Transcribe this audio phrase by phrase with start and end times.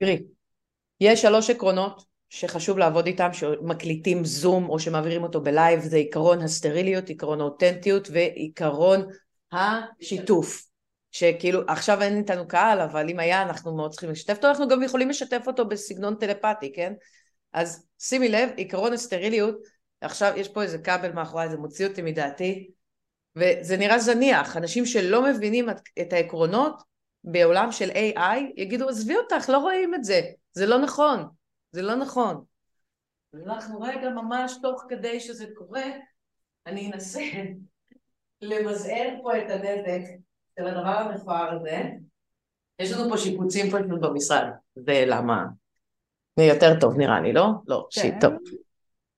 [0.00, 0.22] תראי,
[1.00, 7.08] יש שלוש עקרונות שחשוב לעבוד איתם, שמקליטים זום או שמעבירים אותו בלייב, זה עיקרון הסטריליות,
[7.08, 9.06] עיקרון האותנטיות ועיקרון
[9.52, 10.66] השיתוף.
[11.12, 14.82] שכאילו עכשיו אין איתנו קהל, אבל אם היה אנחנו מאוד צריכים לשתף אותו, אנחנו גם
[14.82, 16.92] יכולים לשתף אותו בסגנון טלפתי, כן?
[17.52, 19.56] אז שימי לב, עיקרון הסטריליות,
[20.00, 22.70] עכשיו יש פה איזה כבל מאחורי, זה מוציא אותי מדעתי,
[23.36, 25.68] וזה נראה זניח, אנשים שלא מבינים
[26.00, 26.82] את העקרונות
[27.24, 30.20] בעולם של AI יגידו עזבי אותך, לא רואים את זה,
[30.52, 31.28] זה לא נכון,
[31.72, 32.44] זה לא נכון.
[33.46, 35.84] אנחנו רגע ממש תוך כדי שזה קורה,
[36.66, 37.22] אני אנסה
[38.42, 40.08] למזער פה את הנזק
[40.58, 41.82] של הדבר המכוער הזה.
[42.78, 44.46] יש לנו פה שיפוצים פשוט במשרד,
[44.76, 45.44] זה למה?
[46.36, 47.48] זה יותר טוב נראה לי, לא?
[47.66, 48.00] לא, כן.
[48.00, 48.32] שיט, טוב.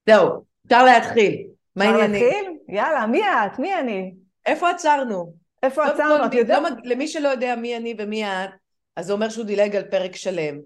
[0.07, 1.47] זהו, אפשר להתחיל.
[1.77, 2.15] מה העניינים?
[2.15, 2.77] אפשר להתחיל?
[2.77, 3.59] יאללה, מי את?
[3.59, 4.15] מי אני?
[4.47, 5.42] איפה עצרנו?
[5.62, 6.27] איפה עצרנו?
[6.27, 6.62] את יודעת?
[6.62, 8.51] לא, למי שלא יודע מי אני ומי את,
[8.97, 10.59] אז זה אומר שהוא דילג על פרק שלם,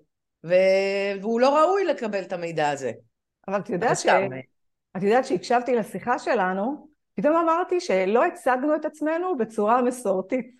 [0.47, 0.55] ו...
[1.21, 2.93] והוא לא ראוי לקבל את המידע הזה.
[3.49, 4.07] אבל את יודעת ש...
[4.97, 10.57] את יודעת שהקשבתי לשיחה שלנו, פתאום אמרתי שלא הצגנו את עצמנו בצורה מסורתית.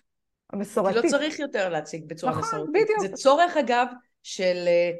[0.53, 1.01] המסורתית.
[1.01, 2.69] כי לא צריך יותר להציג בצורה נכון, מסורתית.
[2.69, 2.99] נכון, בדיוק.
[3.01, 3.87] זה צורך אגב
[4.23, 4.63] של...
[4.67, 4.91] אה,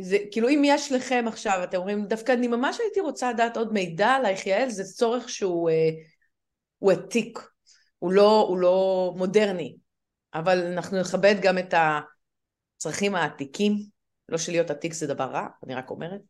[0.00, 3.72] זה כאילו אם יש לכם עכשיו, אתם אומרים, דווקא אני ממש הייתי רוצה לדעת עוד
[3.72, 7.38] מידע עלייך יעל, זה צורך שהוא אה, עתיק,
[7.98, 9.76] הוא לא, הוא לא מודרני,
[10.34, 11.74] אבל אנחנו נכבד גם את
[12.76, 13.76] הצרכים העתיקים,
[14.28, 16.20] לא שלהיות עתיק זה דבר רע, אני רק אומרת.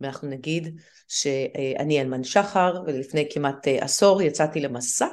[0.00, 5.06] ואנחנו נגיד שאני אלמן שחר, ולפני כמעט אה, עשור יצאתי למסע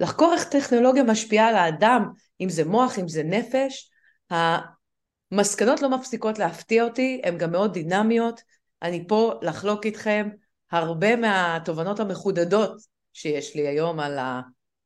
[0.00, 2.04] לחקור איך טכנולוגיה משפיעה על האדם,
[2.40, 3.90] אם זה מוח, אם זה נפש.
[4.30, 8.40] המסקנות לא מפסיקות להפתיע אותי, הן גם מאוד דינמיות.
[8.82, 10.28] אני פה לחלוק איתכם
[10.70, 14.18] הרבה מהתובנות המחודדות שיש לי היום על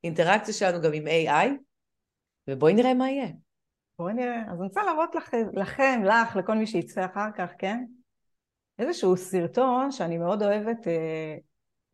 [0.05, 1.49] האינטראקציה שלנו גם עם AI,
[2.49, 3.29] ובואי נראה מה יהיה.
[3.99, 4.43] בואי נראה.
[4.51, 7.85] אז אני רוצה להראות לכם, לכם, לך, לכל מי שיצא אחר כך, כן?
[8.79, 11.37] איזשהו סרטון שאני מאוד אוהבת אה,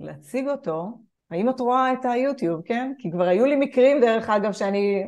[0.00, 0.88] להציג אותו.
[1.30, 2.92] האם את רואה את היוטיוב, כן?
[2.98, 5.04] כי כבר היו לי מקרים, דרך אגב, שאני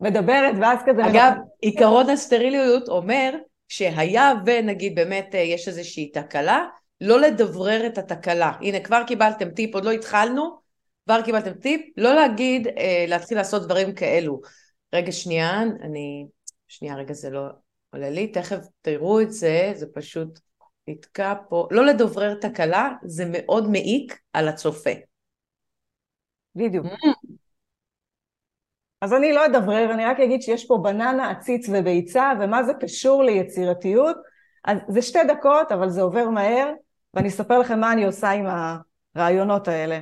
[0.00, 1.06] מדברת ואז כזה...
[1.06, 1.42] אגב, מדבר...
[1.60, 6.66] עיקרון הסטריליות אומר שהיה ונגיד באמת אה, יש איזושהי תקלה,
[7.00, 8.52] לא לדברר את התקלה.
[8.60, 10.65] הנה, כבר קיבלתם טיפ, עוד לא התחלנו,
[11.06, 14.40] כבר קיבלתם טיפ, לא להגיד, אה, להתחיל לעשות דברים כאלו.
[14.94, 16.26] רגע, שנייה, אני...
[16.68, 17.46] שנייה, רגע, זה לא
[17.90, 20.38] עולה לי, תכף תראו את זה, זה פשוט
[20.88, 21.68] נתקע פה.
[21.70, 24.90] לא לדוברר תקלה, זה מאוד מעיק על הצופה.
[26.54, 26.86] בדיוק.
[26.86, 27.36] Mm.
[29.00, 33.22] אז אני לא אדברר, אני רק אגיד שיש פה בננה, עציץ וביצה, ומה זה קשור
[33.22, 34.16] ליצירתיות.
[34.64, 36.72] אז זה שתי דקות, אבל זה עובר מהר,
[37.14, 38.46] ואני אספר לכם מה אני עושה עם
[39.16, 40.00] הרעיונות האלה.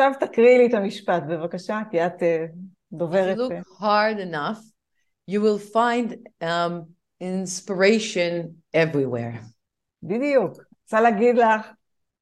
[0.00, 2.24] עכשיו תקריאי לי את המשפט בבקשה, כי את uh,
[2.92, 3.36] דוברת...
[3.36, 4.60] If you look hard enough,
[5.30, 6.12] you will find
[6.42, 6.86] um,
[7.22, 9.44] inspiration everywhere.
[10.02, 10.52] בדיוק.
[10.82, 11.70] רוצה להגיד לך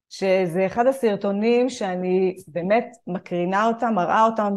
[0.09, 4.53] שזה אחד הסרטונים שאני באמת מקרינה אותם, מראה אותם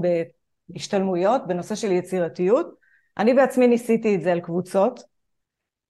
[0.69, 2.75] בהשתלמויות בנושא של יצירתיות.
[3.17, 5.03] אני בעצמי ניסיתי את זה על קבוצות,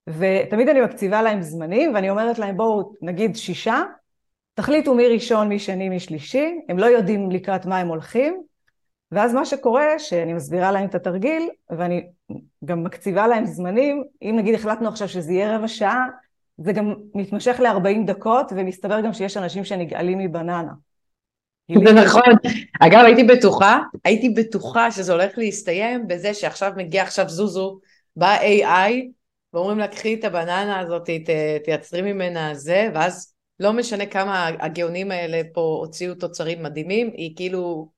[0.08, 3.84] ותמיד אני מקציבה להם זמנים, ואני אומרת להם בואו נגיד שישה,
[4.54, 8.44] תחליטו מי ראשון, מי שני, מי שלישי, הם לא יודעים לקראת מה הם הולכים,
[9.12, 12.08] ואז מה שקורה, שאני מסבירה להם את התרגיל, ואני
[12.66, 16.06] גם מקציבה להם זמנים, אם נגיד החלטנו עכשיו שזה יהיה רבע שעה,
[16.58, 20.72] זה גם מתמשך ל-40 דקות, ומסתבר גם שיש אנשים שנגאלים מבננה.
[21.88, 22.34] זה נכון.
[22.80, 27.80] אגב, הייתי בטוחה, הייתי בטוחה שזה הולך להסתיים בזה שעכשיו מגיע עכשיו זוזו,
[28.16, 28.92] בא AI,
[29.54, 31.30] ואומרים לה, קחי את הבננה הזאת, ת,
[31.64, 33.31] תייצרי ממנה זה, ואז
[33.62, 37.90] לא משנה כמה הגאונים האלה פה הוציאו תוצרים מדהימים, היא כאילו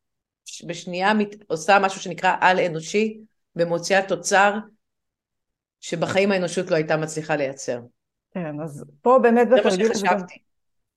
[0.67, 3.19] בשנייה מת, עושה משהו שנקרא על-אנושי,
[3.55, 4.53] ומוציאה תוצר
[5.79, 7.79] שבחיים האנושות לא הייתה מצליחה לייצר.
[8.33, 10.17] כן, אז פה באמת בתרגיל הזה גם,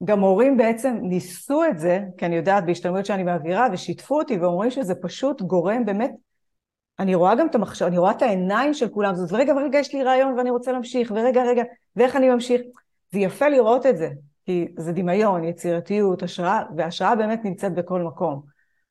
[0.04, 4.70] גם הורים בעצם ניסו את זה, כי אני יודעת בהשתלמויות שאני מעבירה, ושיתפו אותי ואומרים
[4.70, 6.10] שזה פשוט גורם באמת,
[6.98, 9.94] אני רואה גם את המחשב, אני רואה את העיניים של כולם, זאת רגע ורגע יש
[9.94, 11.62] לי רעיון ואני רוצה להמשיך, ורגע רגע,
[11.96, 12.60] ואיך אני ממשיך,
[13.12, 14.08] זה יפה לראות את זה,
[14.46, 18.42] כי זה דמיון, יצירתיות, השראה, והשראה באמת נמצאת בכל מקום.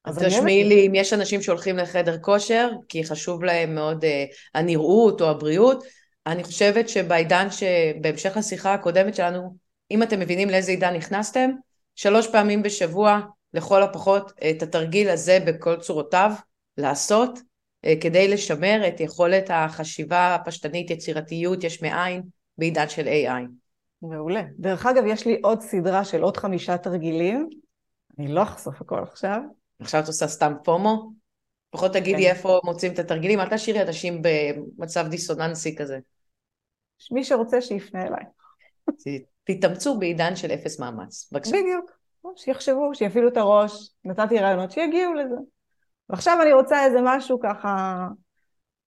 [0.06, 4.08] אז תשמעי לי, אם יש אנשים שהולכים לחדר כושר, כי חשוב להם מאוד uh,
[4.54, 5.84] הנראות או הבריאות,
[6.26, 9.56] אני חושבת שבעידן שבהמשך לשיחה הקודמת שלנו,
[9.92, 11.50] אם אתם מבינים לאיזה עידן נכנסתם,
[11.96, 13.20] שלוש פעמים בשבוע,
[13.54, 16.32] לכל הפחות, את התרגיל הזה בכל צורותיו,
[16.78, 22.22] לעשות, uh, כדי לשמר את יכולת החשיבה הפשטנית, יצירתיות, יש מאין,
[22.58, 23.65] בעידן של AI.
[24.10, 24.42] מעולה.
[24.60, 27.50] דרך אגב, יש לי עוד סדרה של עוד חמישה תרגילים,
[28.20, 29.42] אני לא אחשוף הכל עכשיו,
[29.80, 31.12] עכשיו את עושה סתם פומו?
[31.74, 32.30] לפחות תגידי כן.
[32.30, 36.00] איפה מוצאים את התרגילים, אל תשאירי אנשים במצב דיסוננסי כזה.
[37.12, 38.24] מי שרוצה שיפנה אליי.
[39.44, 41.30] תתאמצו בעידן של אפס מאמץ.
[41.32, 41.52] בבקשה.
[41.52, 41.92] בדיוק.
[42.36, 45.36] שיחשבו, שיפעילו את הראש, נתתי רעיונות, שיגיעו לזה.
[46.10, 47.98] ועכשיו אני רוצה איזה משהו ככה,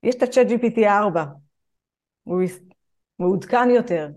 [0.03, 1.25] יש את ה-chat GPT 4,
[2.25, 2.41] הוא
[3.19, 4.09] מעודכן יותר.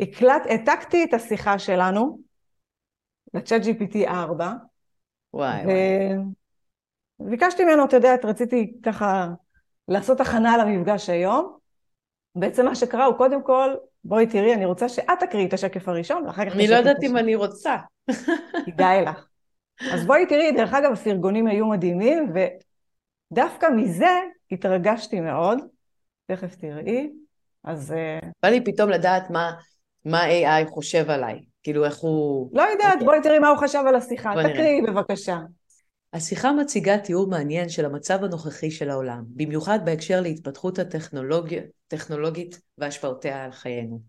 [0.00, 2.18] הקלט, העתקתי את השיחה שלנו
[3.34, 4.52] ל-chat GPT 4,
[5.34, 5.76] וואי וואי.
[7.20, 9.28] ביקשתי ממנו, אתה יודע, רציתי ככה
[9.88, 11.56] לעשות הכנה למפגש היום.
[12.34, 16.26] בעצם מה שקרה הוא קודם כל, בואי תראי, אני רוצה שאת תקריאי את השקף הראשון,
[16.26, 16.56] ואחר כך...
[16.56, 17.76] אני לא יודעת אם אני רוצה.
[18.66, 19.26] כדאי לך.
[19.92, 22.32] אז בואי תראי, דרך אגב, הפרגונים היו מדהימים,
[23.32, 24.20] ודווקא מזה
[24.50, 25.58] התרגשתי מאוד.
[26.26, 27.10] תכף תראי.
[27.64, 27.92] אז...
[27.92, 29.52] אה, בא לי פתאום לדעת מה,
[30.06, 31.40] מה AI חושב עליי.
[31.62, 32.50] כאילו איך הוא...
[32.52, 32.92] לא יודעת, okay.
[32.92, 33.06] אוקיי.
[33.06, 34.32] בואי תראי מה הוא חשב על השיחה.
[34.32, 35.38] תקריאי בבקשה.
[36.12, 43.52] השיחה מציגה תיאור מעניין של המצב הנוכחי של העולם, במיוחד בהקשר להתפתחות הטכנולוגית והשפעותיה על
[43.52, 44.00] חיינו.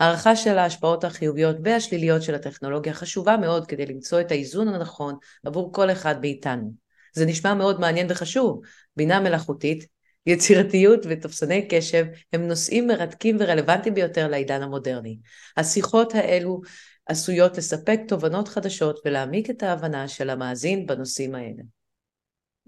[0.00, 5.72] הערכה של ההשפעות החיוביות והשליליות של הטכנולוגיה חשובה מאוד כדי למצוא את האיזון הנכון עבור
[5.72, 6.72] כל אחד מאיתנו.
[7.12, 8.60] זה נשמע מאוד מעניין וחשוב.
[8.96, 9.86] בינה מלאכותית,
[10.26, 15.18] יצירתיות ותופסני קשב הם נושאים מרתקים ורלוונטיים ביותר לעידן המודרני.
[15.56, 16.60] השיחות האלו
[17.06, 21.62] עשויות לספק תובנות חדשות ולהעמיק את ההבנה של המאזין בנושאים האלה.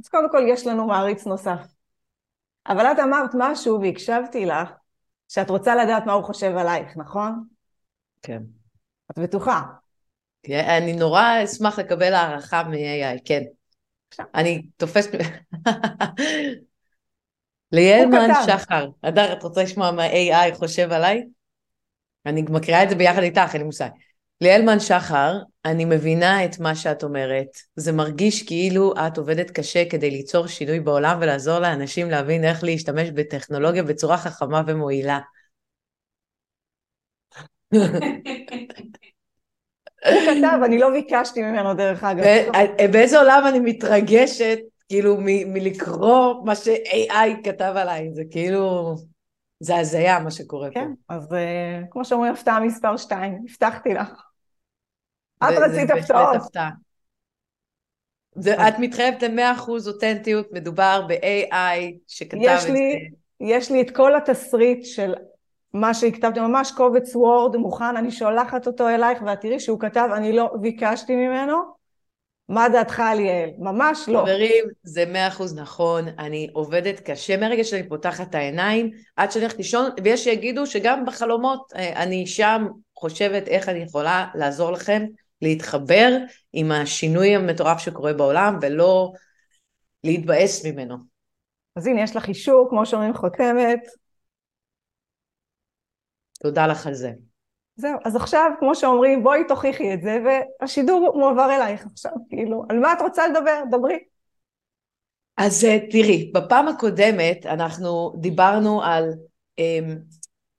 [0.00, 1.61] אז קודם כל יש לנו מעריץ נוסף.
[2.69, 4.70] אבל את אמרת משהו והקשבתי לך,
[5.29, 7.44] שאת רוצה לדעת מה הוא חושב עלייך, נכון?
[8.23, 8.43] כן.
[9.11, 9.62] את בטוחה?
[10.43, 13.43] כן, אני נורא אשמח לקבל הערכה מ-AI, כן.
[14.08, 14.26] עכשיו.
[14.35, 15.11] אני תופסת...
[17.73, 21.25] ליאלמן שחר, אדר, את רוצה לשמוע מה AI חושב עליי?
[22.27, 23.89] אני מקריאה את זה ביחד איתך, אין לי מושג.
[24.41, 27.47] ליאלמן שחר, אני מבינה את מה שאת אומרת.
[27.77, 33.11] זה מרגיש כאילו את עובדת קשה כדי ליצור שינוי בעולם ולעזור לאנשים להבין איך להשתמש
[33.11, 35.19] בטכנולוגיה בצורה חכמה ומועילה.
[37.71, 37.81] הוא
[40.05, 42.25] כתב, אני לא ביקשתי ממנו דרך אגב.
[42.93, 45.16] באיזה עולם אני מתרגשת, כאילו,
[45.46, 48.94] מלקרוא מה ש-AI כתב עליי, זה כאילו...
[49.60, 51.14] זה הזיה מה שקורה כן, פה.
[51.14, 54.22] כן, אז uh, כמו שאומרים, הפתעה מספר 2, הבטחתי לך.
[55.38, 56.56] את רצית הפתעות.
[58.38, 62.78] את מתחייבת ל-100% אותנטיות, מדובר ב-AI שכתב את זה.
[63.40, 65.14] יש לי את כל התסריט של
[65.72, 70.32] מה שהכתבתי, ממש קובץ וורד מוכן, אני שולחת אותו אלייך ואת תראי שהוא כתב, אני
[70.32, 71.76] לא ביקשתי ממנו,
[72.48, 73.50] מה דעתך על יעל?
[73.58, 74.20] ממש לא.
[74.20, 79.44] חברים, זה מאה אחוז נכון, אני עובדת קשה מהרגע שאני פותחת את העיניים עד שאני
[79.44, 85.03] הולכת לישון, ויש שיגידו שגם בחלומות אה, אני שם חושבת איך אני יכולה לעזור לכם
[85.43, 86.12] להתחבר
[86.53, 89.12] עם השינוי המטורף שקורה בעולם ולא
[90.05, 90.96] להתבאס ממנו.
[91.76, 93.81] אז הנה, יש לך אישור, כמו שאומרים חותמת.
[96.43, 97.12] תודה לך על זה.
[97.77, 102.79] זהו, אז עכשיו, כמו שאומרים, בואי תוכיחי את זה, והשידור מועבר אלייך עכשיו, כאילו, על
[102.79, 103.63] מה את רוצה לדבר?
[103.71, 103.99] דברי.
[105.37, 109.13] אז אה, תראי, בפעם הקודמת אנחנו דיברנו על
[109.61, 109.65] um,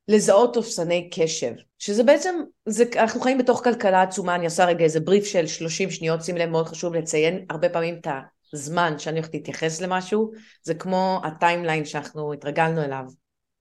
[0.07, 4.99] לזהות תופסני קשב, שזה בעצם, זה, אנחנו חיים בתוך כלכלה עצומה, אני עושה רגע איזה
[4.99, 8.07] בריף של 30 שניות, שים לב, מאוד חשוב לציין הרבה פעמים את
[8.53, 10.31] הזמן שאני הולכת להתייחס למשהו,
[10.63, 13.03] זה כמו הטיימליין שאנחנו התרגלנו אליו,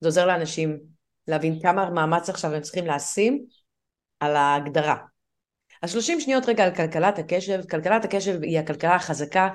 [0.00, 0.95] זה עוזר לאנשים
[1.28, 3.44] להבין כמה מאמץ עכשיו הם צריכים לשים
[4.20, 4.96] על ההגדרה.
[5.82, 7.60] אז 30 שניות רגע על כלכלת הקשב.
[7.70, 9.48] כלכלת הקשב היא הכלכלה החזקה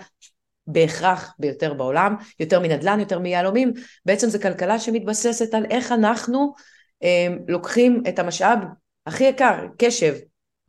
[0.68, 3.74] בהכרח ביותר בעולם, יותר מנדל"ן, יותר מיהלומים.
[4.06, 6.54] בעצם זו כלכלה שמתבססת על איך אנחנו
[7.04, 8.60] אה, לוקחים את המשאב
[9.06, 10.16] הכי יקר, קשב.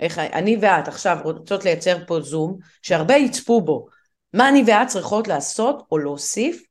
[0.00, 3.86] איך אני ואת עכשיו רוצות לייצר פה זום, שהרבה יצפו בו.
[4.32, 6.62] מה אני ואת צריכות לעשות או להוסיף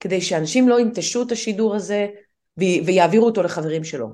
[0.00, 2.06] כדי שאנשים לא ינטשו את השידור הזה
[2.58, 4.08] ויעבירו אותו לחברים שלו.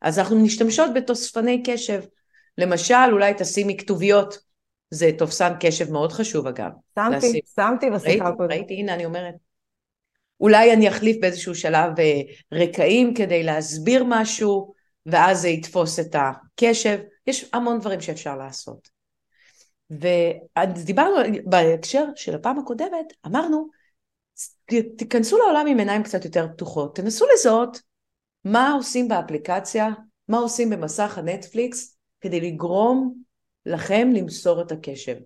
[0.00, 2.00] אז אנחנו משתמשות בתוספני קשב.
[2.58, 4.38] למשל, אולי תשימי כתוביות,
[4.90, 6.70] זה תופסן קשב מאוד חשוב אגב.
[6.94, 7.40] שמתי, לשים.
[7.56, 8.50] שמתי בשיחה הקודמת.
[8.50, 9.34] ראיתי, הנה אני אומרת.
[10.40, 12.20] אולי אני אחליף באיזשהו שלב אה,
[12.52, 14.74] רקעים כדי להסביר משהו,
[15.06, 16.98] ואז זה יתפוס את הקשב.
[17.26, 18.88] יש המון דברים שאפשר לעשות.
[19.90, 23.68] ודיברנו בהקשר של הפעם הקודמת, אמרנו,
[24.96, 27.82] תיכנסו לעולם עם עיניים קצת יותר פתוחות, תנסו לזהות
[28.44, 29.88] מה עושים באפליקציה,
[30.28, 33.22] מה עושים במסך הנטפליקס, כדי לגרום
[33.66, 35.16] לכם למסור את הקשב.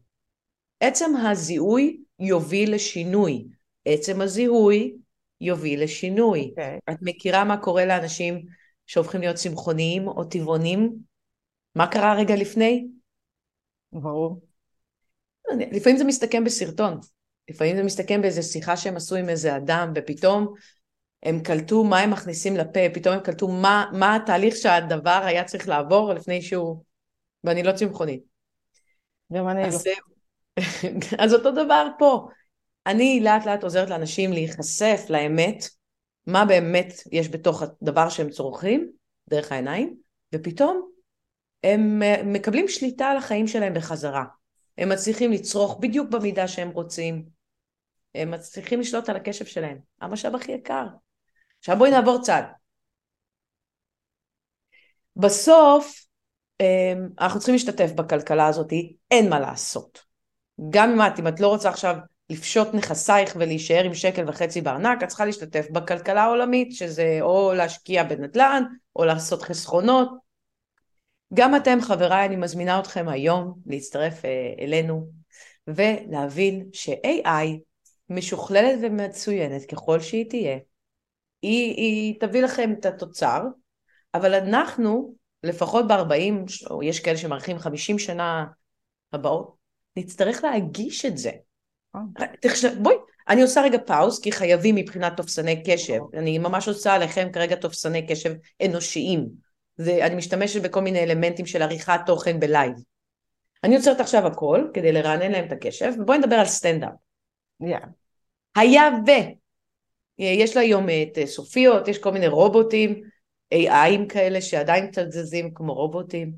[0.80, 3.46] עצם הזיהוי יוביל לשינוי.
[3.84, 4.96] עצם הזיהוי
[5.40, 6.40] יוביל לשינוי.
[6.40, 6.50] Okay.
[6.50, 6.78] אוקיי.
[6.90, 8.46] את מכירה מה קורה לאנשים
[8.86, 10.96] שהופכים להיות צמחוניים או טבעונים?
[11.74, 12.86] מה קרה רגע לפני?
[13.92, 14.40] ברור.
[15.72, 17.00] לפעמים זה מסתכם בסרטון.
[17.50, 20.54] לפעמים זה מסתכם באיזה שיחה שהם עשו עם איזה אדם, ופתאום
[21.22, 25.68] הם קלטו מה הם מכניסים לפה, פתאום הם קלטו מה, מה התהליך שהדבר היה צריך
[25.68, 26.82] לעבור לפני שהוא...
[27.44, 28.22] ואני לא צמחונית.
[29.32, 29.92] גם אני אז, לא.
[31.24, 32.28] אז אותו דבר פה.
[32.86, 35.68] אני לאט לאט עוזרת לאנשים להיחשף לאמת,
[36.26, 38.90] מה באמת יש בתוך הדבר שהם צורכים,
[39.30, 39.96] דרך העיניים,
[40.34, 40.90] ופתאום
[41.64, 44.24] הם מקבלים שליטה על החיים שלהם בחזרה.
[44.78, 47.24] הם מצליחים לצרוך בדיוק במידה שהם רוצים.
[48.14, 49.78] הם מצליחים לשלוט על הקשב שלהם.
[50.00, 50.86] המשאב הכי יקר.
[51.58, 52.42] עכשיו בואי נעבור צד.
[55.16, 56.06] בסוף
[56.60, 58.72] אמ, אנחנו צריכים להשתתף בכלכלה הזאת,
[59.10, 60.02] אין מה לעשות.
[60.70, 61.96] גם אם את, אם את לא רוצה עכשיו
[62.30, 68.04] לפשוט נכסייך ולהישאר עם שקל וחצי בארנק, את צריכה להשתתף בכלכלה העולמית, שזה או להשקיע
[68.04, 68.62] בנדל"ן,
[68.96, 70.21] או לעשות חסכונות.
[71.34, 75.08] גם אתם, חבריי, אני מזמינה אתכם היום להצטרף אה, אלינו
[75.66, 77.46] ולהבין ש-AI,
[78.08, 80.58] משוכללת ומצוינת ככל שהיא תהיה,
[81.42, 83.42] היא, היא תביא לכם את התוצר,
[84.14, 88.44] אבל אנחנו, לפחות ב-40, או יש כאלה שמעריכים 50 שנה
[89.12, 89.56] הבאות,
[89.96, 91.30] נצטרך להגיש את זה.
[91.96, 92.00] אה.
[92.82, 92.96] בואי,
[93.28, 96.00] אני עושה רגע pause, כי חייבים מבחינת תופסני קשב.
[96.14, 98.34] אני ממש עושה עליכם כרגע תופסני קשב
[98.66, 99.51] אנושיים.
[99.82, 102.72] זה, אני משתמשת בכל מיני אלמנטים של עריכת תוכן ב live.
[103.64, 106.92] אני עוצרת עכשיו הכל כדי לרענן להם את הקשב, ובואי נדבר על סטנדאפ.
[107.62, 107.86] Yeah.
[108.56, 109.10] היה ו...
[110.18, 113.02] יש לה היום את אה, סופיות, יש כל מיני רובוטים,
[113.54, 116.32] AIים כאלה שעדיין קצת זזים כמו רובוטים.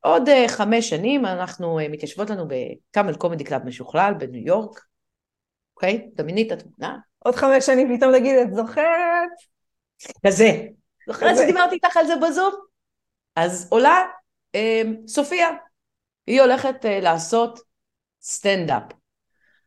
[0.00, 4.80] עוד uh, חמש שנים אנחנו מתיישבות לנו ב Camel Comedy Club משוכלל בניו יורק,
[5.76, 6.08] אוקיי?
[6.14, 6.96] דמייני את התמונה.
[7.18, 9.30] עוד חמש שנים פתאום נגיד, את זוכרת?
[10.26, 10.66] כזה.
[11.06, 12.54] זוכרת שדיברתי איתך על זה בזום?
[13.36, 14.06] אז עולה
[14.54, 15.48] אה, סופיה,
[16.26, 17.60] היא הולכת אה, לעשות
[18.22, 18.82] סטנדאפ.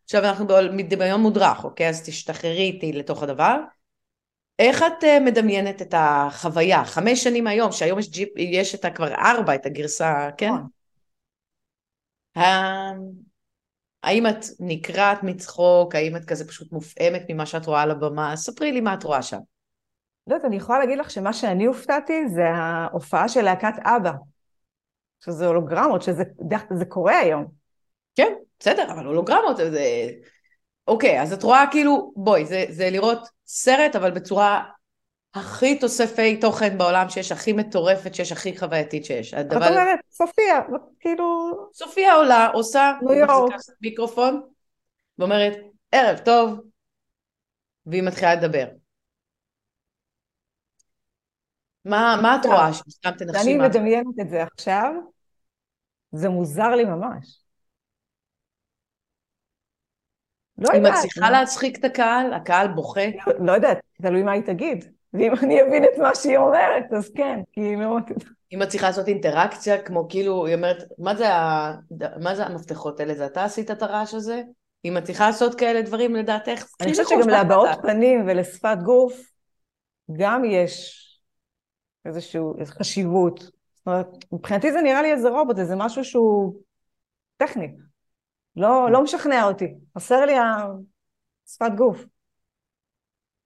[0.03, 0.45] עכשיו אנחנו
[0.77, 1.89] בדמיון מודרך, אוקיי?
[1.89, 3.55] אז תשתחררי איתי לתוך הדבר.
[4.59, 6.85] איך את אה, מדמיינת את החוויה?
[6.85, 10.49] חמש שנים היום, שהיום יש, ג'יפ, יש את כבר ארבע, את הגרסה, כן?
[10.49, 10.69] נכון.
[14.03, 15.95] האם את נקרעת מצחוק?
[15.95, 18.35] האם את כזה פשוט מופעמת ממה שאת רואה על הבמה?
[18.35, 19.39] ספרי לי מה את רואה שם.
[20.27, 24.11] לא יודעת, אני יכולה להגיד לך שמה שאני הופתעתי זה ההופעה של להקת אבא.
[25.25, 26.23] שזה הולוגרמות, שזה
[26.73, 27.45] זה קורה היום.
[28.15, 30.09] כן, בסדר, אבל הולוגרמות זה...
[30.87, 34.63] אוקיי, אז את רואה כאילו, בואי, זה, זה לראות סרט, אבל בצורה
[35.33, 39.33] הכי תוספי תוכן בעולם שיש, הכי מטורפת שיש, הכי חווייתית שיש.
[39.33, 39.65] הדבר...
[39.65, 40.61] את אומרת, סופיה,
[40.99, 41.51] כאילו...
[41.73, 44.41] סופיה עולה, עושה, מחזיקה מיקרופון,
[45.19, 45.57] ואומרת,
[45.91, 46.59] ערב טוב,
[47.85, 48.65] והיא מתחילה לדבר.
[51.85, 53.41] מה, מה את רואה שסתם תנחשי?
[53.43, 54.93] אני מדמיינת את זה עכשיו,
[56.11, 57.41] זה מוזר לי ממש.
[60.57, 60.93] לא יודעת.
[60.93, 62.33] היא מצליחה להצחיק את הקהל?
[62.33, 63.01] הקהל בוכה?
[63.27, 64.85] לא, לא יודעת, תלוי מה היא תגיד.
[65.13, 67.97] ואם אני אבין את מה שהיא אומרת, אז כן, כאילו...
[68.51, 71.73] היא מצליחה לעשות אינטראקציה, כמו כאילו, היא אומרת, מה זה, ה...
[72.21, 73.15] מה זה המפתחות האלה?
[73.15, 74.41] זה אתה עשית את הרעש הזה?
[74.83, 76.65] היא מצליחה לעשות כאלה דברים לדעתך?
[76.81, 79.31] אני חושבת שגם להבעות פנים ולשפת גוף,
[80.11, 81.04] גם יש
[82.05, 83.39] איזושהי חשיבות.
[83.39, 86.55] זאת אומרת, מבחינתי זה נראה לי איזה רובוט, איזה משהו שהוא
[87.37, 87.67] טכני.
[88.55, 90.33] לא, לא משכנע אותי, חסר לי
[91.47, 92.05] השפת גוף.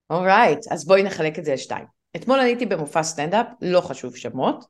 [0.09, 1.85] אורייט, right, אז בואי נחלק את זה לשתיים.
[2.15, 4.65] אתמול הייתי במופע סטנדאפ, לא חשוב שמות,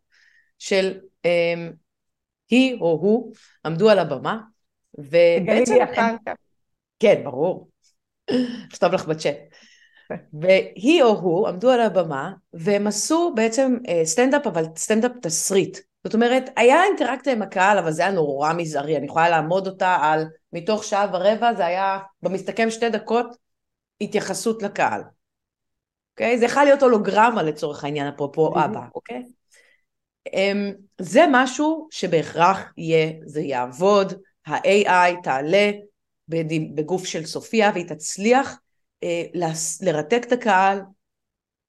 [0.57, 0.99] של
[2.49, 3.33] היא או הוא
[3.65, 4.39] עמדו על הבמה,
[4.93, 5.73] ובעצם...
[5.73, 6.33] תגלי אחר כך.
[6.99, 7.69] כן, ברור.
[8.71, 9.35] אכתוב לך בצ'אט.
[10.33, 16.13] והיא או הוא עמדו על הבמה והם עשו בעצם אה, סטנדאפ אבל סטנדאפ תסריט זאת
[16.13, 20.25] אומרת היה אינטראקציה עם הקהל אבל זה היה נורא מזערי אני יכולה לעמוד אותה על
[20.53, 23.35] מתוך שעה ורבע זה היה במסתכם שתי דקות
[24.01, 25.01] התייחסות לקהל
[26.13, 26.37] אוקיי?
[26.37, 29.23] זה יכול להיות הולוגרמה לצורך העניין אפרופו אבא אוקיי?
[30.33, 34.13] אמ, זה משהו שבהכרח יהיה זה יעבוד
[34.47, 35.71] ה-AI תעלה
[36.75, 38.59] בגוף של סופיה והיא תצליח
[39.81, 40.81] לרתק את הקהל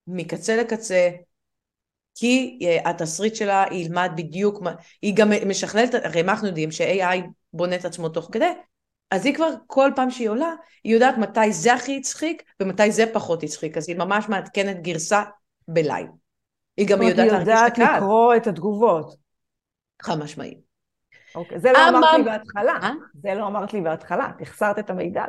[0.07, 1.11] מקצה לקצה,
[2.15, 4.63] כי אה, התסריט שלה ילמד בדיוק,
[5.03, 7.19] היא גם משכללת, הרי מה אנחנו יודעים ש-AI
[7.53, 8.53] בונה את עצמו תוך כדי,
[9.11, 13.05] אז היא כבר כל פעם שהיא עולה, היא יודעת מתי זה הכי הצחיק ומתי זה
[13.13, 15.23] פחות הצחיק, אז היא ממש מעדכנת גרסה
[15.69, 16.07] בלייב.
[16.77, 17.87] היא גם יודעת להרגיש את הקהל.
[17.87, 19.17] היא יודעת לקרוא את התגובות.
[20.03, 20.61] חד משמעי.
[21.35, 22.73] אוקיי, זה לא אמרת לי בהתחלה.
[22.83, 22.91] אה?
[23.23, 25.25] זה לא אמרת לי בהתחלה, החסרת את המידע.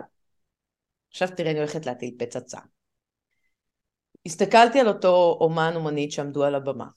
[1.11, 2.59] עכשיו תראה, אני הולכת להטיל פצצה.
[4.25, 6.87] הסתכלתי על אותו אומן אומנית שעמדו על הבמה.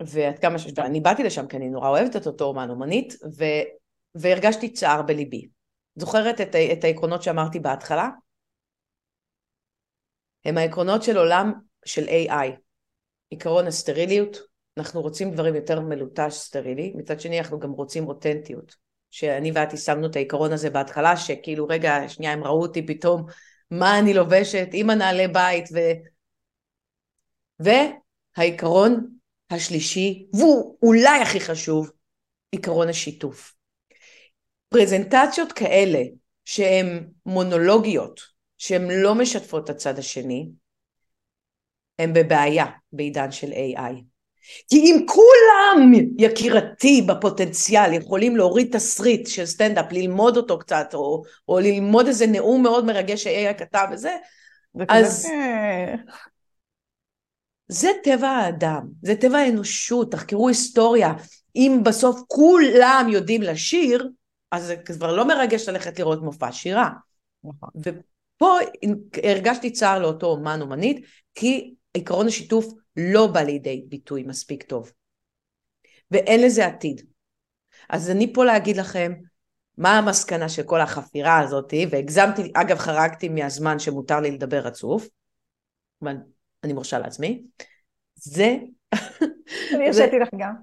[0.00, 0.66] ועד כמה ש...
[0.76, 3.44] ואני באתי לשם כי אני נורא אוהבת את אותו אומן אומנית, ו...
[4.14, 5.48] והרגשתי צער בליבי.
[5.96, 6.56] זוכרת את.
[6.72, 8.08] את העקרונות שאמרתי בהתחלה?
[10.44, 11.52] הם העקרונות של עולם
[11.84, 12.56] של AI.
[13.32, 14.36] עקרון הסטריליות,
[14.78, 18.76] אנחנו רוצים דברים יותר מלוטש סטרילי, מצד שני אנחנו גם רוצים אותנטיות.
[19.12, 23.26] שאני ואת יישמנו את העיקרון הזה בהתחלה, שכאילו רגע, שנייה הם ראו אותי פתאום,
[23.70, 25.78] מה אני לובשת, עם הנעלי בית, ו...
[28.36, 29.06] והעיקרון
[29.50, 31.90] השלישי, והוא אולי הכי חשוב,
[32.50, 33.54] עיקרון השיתוף.
[34.68, 36.02] פרזנטציות כאלה
[36.44, 38.20] שהן מונולוגיות,
[38.58, 40.50] שהן לא משתפות את הצד השני,
[41.98, 44.11] הן בבעיה בעידן של AI.
[44.70, 51.58] כי אם כולם, יקירתי, בפוטנציאל, יכולים להוריד תסריט של סטנדאפ, ללמוד אותו קצת, או, או
[51.58, 54.16] ללמוד איזה נאום מאוד מרגש ש-AI כתב וזה,
[54.88, 55.26] אז...
[57.68, 61.12] זה טבע האדם, זה טבע האנושות, תחקרו היסטוריה.
[61.56, 64.08] אם בסוף כולם יודעים לשיר,
[64.50, 66.90] אז זה כבר לא מרגש ללכת לראות מופע שירה.
[67.44, 67.68] נכון.
[67.76, 68.58] ופה
[69.22, 74.92] הרגשתי צער לאותו אומן אומנית, כי עקרון השיתוף לא בא לידי ביטוי מספיק טוב.
[76.10, 77.02] ואין לזה עתיד.
[77.88, 79.12] אז אני פה להגיד לכם
[79.78, 85.08] מה המסקנה של כל החפירה הזאת, והגזמתי, אגב חרגתי מהזמן שמותר לי לדבר רצוף,
[86.02, 86.16] אבל
[86.64, 87.42] אני מרשה לעצמי,
[88.14, 88.56] זה...
[89.74, 90.54] אני הרשיתי לך גם.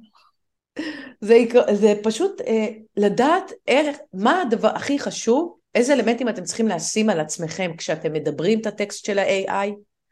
[1.22, 1.38] זה,
[1.74, 7.20] זה פשוט אה, לדעת איך, מה הדבר הכי חשוב, איזה אלמנטים אתם צריכים לשים על
[7.20, 9.70] עצמכם כשאתם מדברים את הטקסט של ה-AI,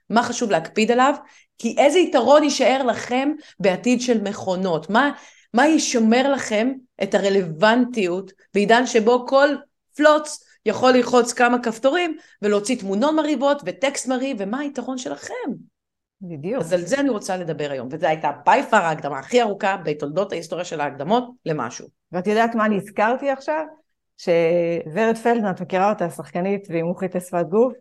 [0.10, 1.14] מה חשוב להקפיד עליו,
[1.58, 4.90] כי איזה יתרון יישאר לכם בעתיד של מכונות?
[4.90, 5.12] מה,
[5.54, 6.72] מה ישמר לכם
[7.04, 9.50] את הרלוונטיות בעידן שבו כל
[9.96, 15.34] פלוץ יכול ללחוץ כמה כפתורים ולהוציא תמונות מרהיבות וטקסט מרהיב, ומה היתרון שלכם?
[16.22, 16.62] בדיוק.
[16.62, 20.32] אז על זה אני רוצה לדבר היום, וזו הייתה בי פאר ההקדמה הכי ארוכה בתולדות
[20.32, 21.88] ההיסטוריה של ההקדמות למשהו.
[22.12, 23.66] ואת יודעת מה אני הזכרתי עכשיו?
[24.18, 27.74] שוורד פלדמן, את מכירה אותה, שחקנית והיא מומחית לשפת גוף?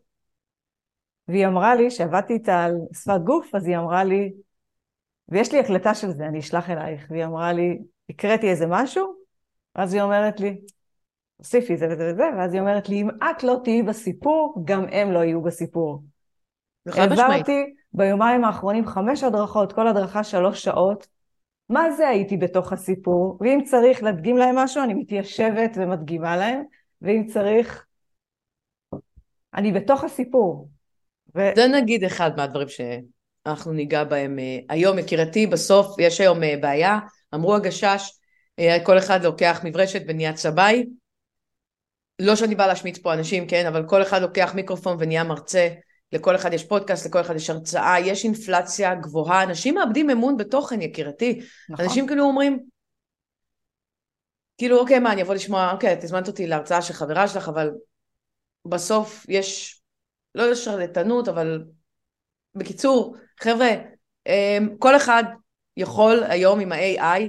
[1.29, 4.33] והיא אמרה לי, שעבדתי איתה על שפת גוף, אז היא אמרה לי,
[5.29, 7.79] ויש לי הקלטה של זה, אני אשלח אלייך, והיא אמרה לי,
[8.11, 9.15] הקראתי איזה משהו,
[9.75, 10.61] ואז היא אומרת לי,
[11.37, 15.13] תוסיפי זה וזה וזה, ואז היא אומרת לי, אם את לא תהיי בסיפור, גם הם
[15.13, 16.03] לא יהיו בסיפור.
[16.87, 21.07] העברתי ביומיים האחרונים חמש הדרכות, כל הדרכה שלוש שעות.
[21.69, 23.39] מה זה הייתי בתוך הסיפור?
[23.41, 26.63] ואם צריך להדגים להם משהו, אני מתיישבת ומדגימה להם,
[27.03, 27.87] ואם צריך,
[29.55, 30.69] אני בתוך הסיפור.
[31.37, 31.41] ו...
[31.57, 34.99] זה נגיד אחד מהדברים שאנחנו ניגע בהם אה, היום.
[34.99, 36.99] יקירתי, בסוף יש היום אה, בעיה,
[37.35, 38.11] אמרו הגשש,
[38.59, 40.87] אה, כל אחד לוקח מברשת ונהיה צבעי.
[42.19, 45.69] לא שאני באה להשמיץ פה אנשים, כן, אבל כל אחד לוקח מיקרופון ונהיה מרצה,
[46.13, 50.83] לכל אחד יש פודקאסט, לכל אחד יש הרצאה, יש אינפלציה גבוהה, אנשים מאבדים אמון בתוכן,
[50.83, 51.41] יקירתי.
[51.69, 51.85] נכון.
[51.85, 52.59] אנשים כאילו אומרים,
[54.59, 57.71] כאילו, אוקיי, מה, אני אבוא לשמוע, אוקיי, את הזמנת אותי להרצאה של חברה שלך, אבל
[58.65, 59.76] בסוף יש
[60.37, 61.65] לא לשרלטנות, אבל
[62.55, 63.71] בקיצור, חבר'ה,
[64.27, 65.25] אמ, כל אחד
[65.77, 67.23] יכול היום עם ה-AI,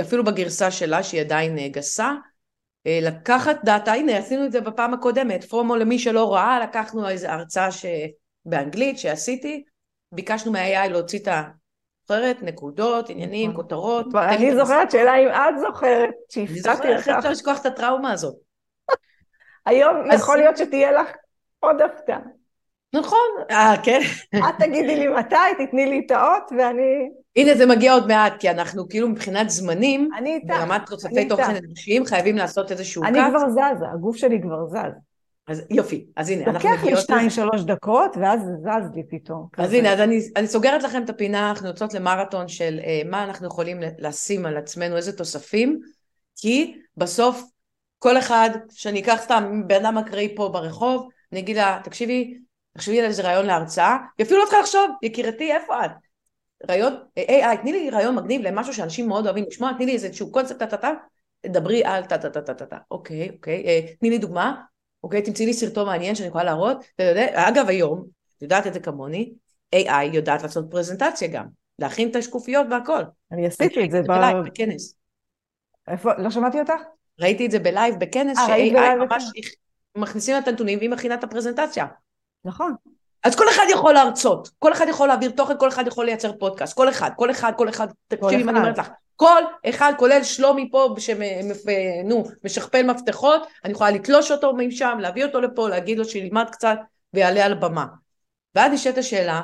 [0.00, 2.12] אפילו בגרסה שלה שהיא עדיין אה, גסה,
[2.86, 7.28] אה, לקחת דאטה, הנה עשינו את זה בפעם הקודמת, פרומו למי שלא ראה, לקחנו איזו
[7.28, 7.86] הרצאה ש...
[8.44, 9.64] באנגלית שעשיתי,
[10.12, 11.42] ביקשנו מה-AI להוציא את ה...
[12.08, 12.42] זוכרת?
[12.42, 13.62] נקודות, עניינים, נכון.
[13.62, 14.06] כותרות.
[14.14, 16.84] אני זוכרת, שאלה אם את זוכרת, שהפסקתי לך.
[16.84, 18.34] אני זוכרת, אפשר לשכוח את הטראומה הזאת.
[19.66, 21.08] היום יכול להיות שתהיה לך
[21.60, 22.20] עוד הפתעה.
[22.94, 24.00] נכון, אה, כן.
[24.48, 27.10] את תגידי לי מתי, תתני לי את האות ואני...
[27.36, 31.28] הנה זה מגיע עוד מעט, כי אנחנו כאילו מבחינת זמנים, אני איתך, ברמת אני תוספי.
[31.28, 33.30] תוכן אנושיים, חייבים לעשות איזשהו אני קאט.
[33.30, 34.92] כבר זזה, הגוף שלי כבר זז.
[35.48, 37.02] אז יופי, אז הנה, אנחנו לוקח לי מגיעות...
[37.02, 39.46] שתיים, שלוש דקות, ואז זז לי פתאום.
[39.58, 39.76] אז כזה.
[39.76, 43.46] הנה, אז אני, אני סוגרת לכם את הפינה, אנחנו יוצאות למרתון של אה, מה אנחנו
[43.46, 45.80] יכולים לשים על עצמנו, איזה תוספים,
[46.36, 47.42] כי בסוף
[47.98, 52.38] כל אחד, שאני אקח סתם בן אדם אקראי פה ברחוב, אני אגיד לה, תקשיבי,
[52.74, 55.90] תחשבי על איזה רעיון להרצאה, היא אפילו לא צריכה לחשוב, יקירתי, איפה את?
[56.68, 60.32] רעיון, היי, היי, תני לי רעיון מגניב למשהו שאנשים מאוד אוהבים לשמוע, תני לי איזשהו
[60.32, 60.90] קונספט, טה-טה-טה,
[61.46, 64.62] דברי על טה-טה-טה-טה-טה, אוקיי, אוקיי, אה, תני לי דוגמה,
[65.04, 68.74] אוקיי, תמצאי לי סרטון מעניין שאני יכולה להראות, אתה יודע, אגב היום, את יודעת את
[68.74, 69.32] זה כמוני,
[69.74, 71.46] AI יודעת לעשות פרזנטציה גם,
[71.78, 73.02] להכין את השקופיות והכל.
[73.32, 74.02] אני עשיתי את זה.
[74.02, 74.94] ב- ב live, בכנס.
[75.88, 76.10] איפה?
[76.18, 76.80] לא שמעתי אותך?
[77.20, 79.24] ראיתי את זה ב live בכנס, אה, ש-AI ממש?
[79.96, 81.86] מכניסים לה את הנתונים והיא מכינה את הפרזנטציה.
[82.44, 82.74] נכון.
[83.24, 86.76] אז כל אחד יכול להרצות, כל אחד יכול להעביר תוכן, כל אחד יכול לייצר פודקאסט,
[86.76, 88.60] כל אחד, כל אחד, כל אחד, תקשיבי מה אני.
[88.60, 90.94] אומרת לך, כל אחד, כולל שלומי פה,
[92.04, 96.76] נו, משכפל מפתחות, אני יכולה לתלוש אותו משם, להביא אותו לפה, להגיד לו שילמד קצת
[97.14, 97.86] ויעלה על הבמה.
[98.54, 99.42] ואז נשאלת השאלה,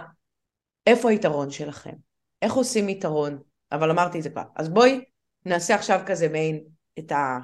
[0.86, 1.94] איפה היתרון שלכם?
[2.42, 3.38] איך עושים יתרון?
[3.72, 4.42] אבל אמרתי את זה כבר.
[4.56, 5.04] אז בואי
[5.44, 6.60] נעשה עכשיו כזה מעין
[6.98, 7.38] את ה...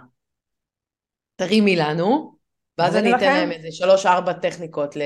[1.37, 2.37] תרימי לנו,
[2.79, 3.21] ואז אז אני אתן?
[3.21, 5.01] להם איזה שלוש-ארבע טכניקות ל...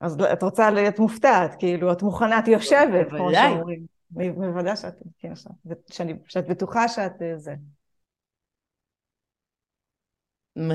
[0.00, 3.30] אז את רוצה להיות מופתעת, כאילו, את מוכנה, את יושבת, כמו.
[3.34, 3.94] שאומרים.
[4.10, 5.52] בוודאי שאת, כן, שאת,
[5.92, 7.54] שאני- שאת בטוחה שאת אה, זה.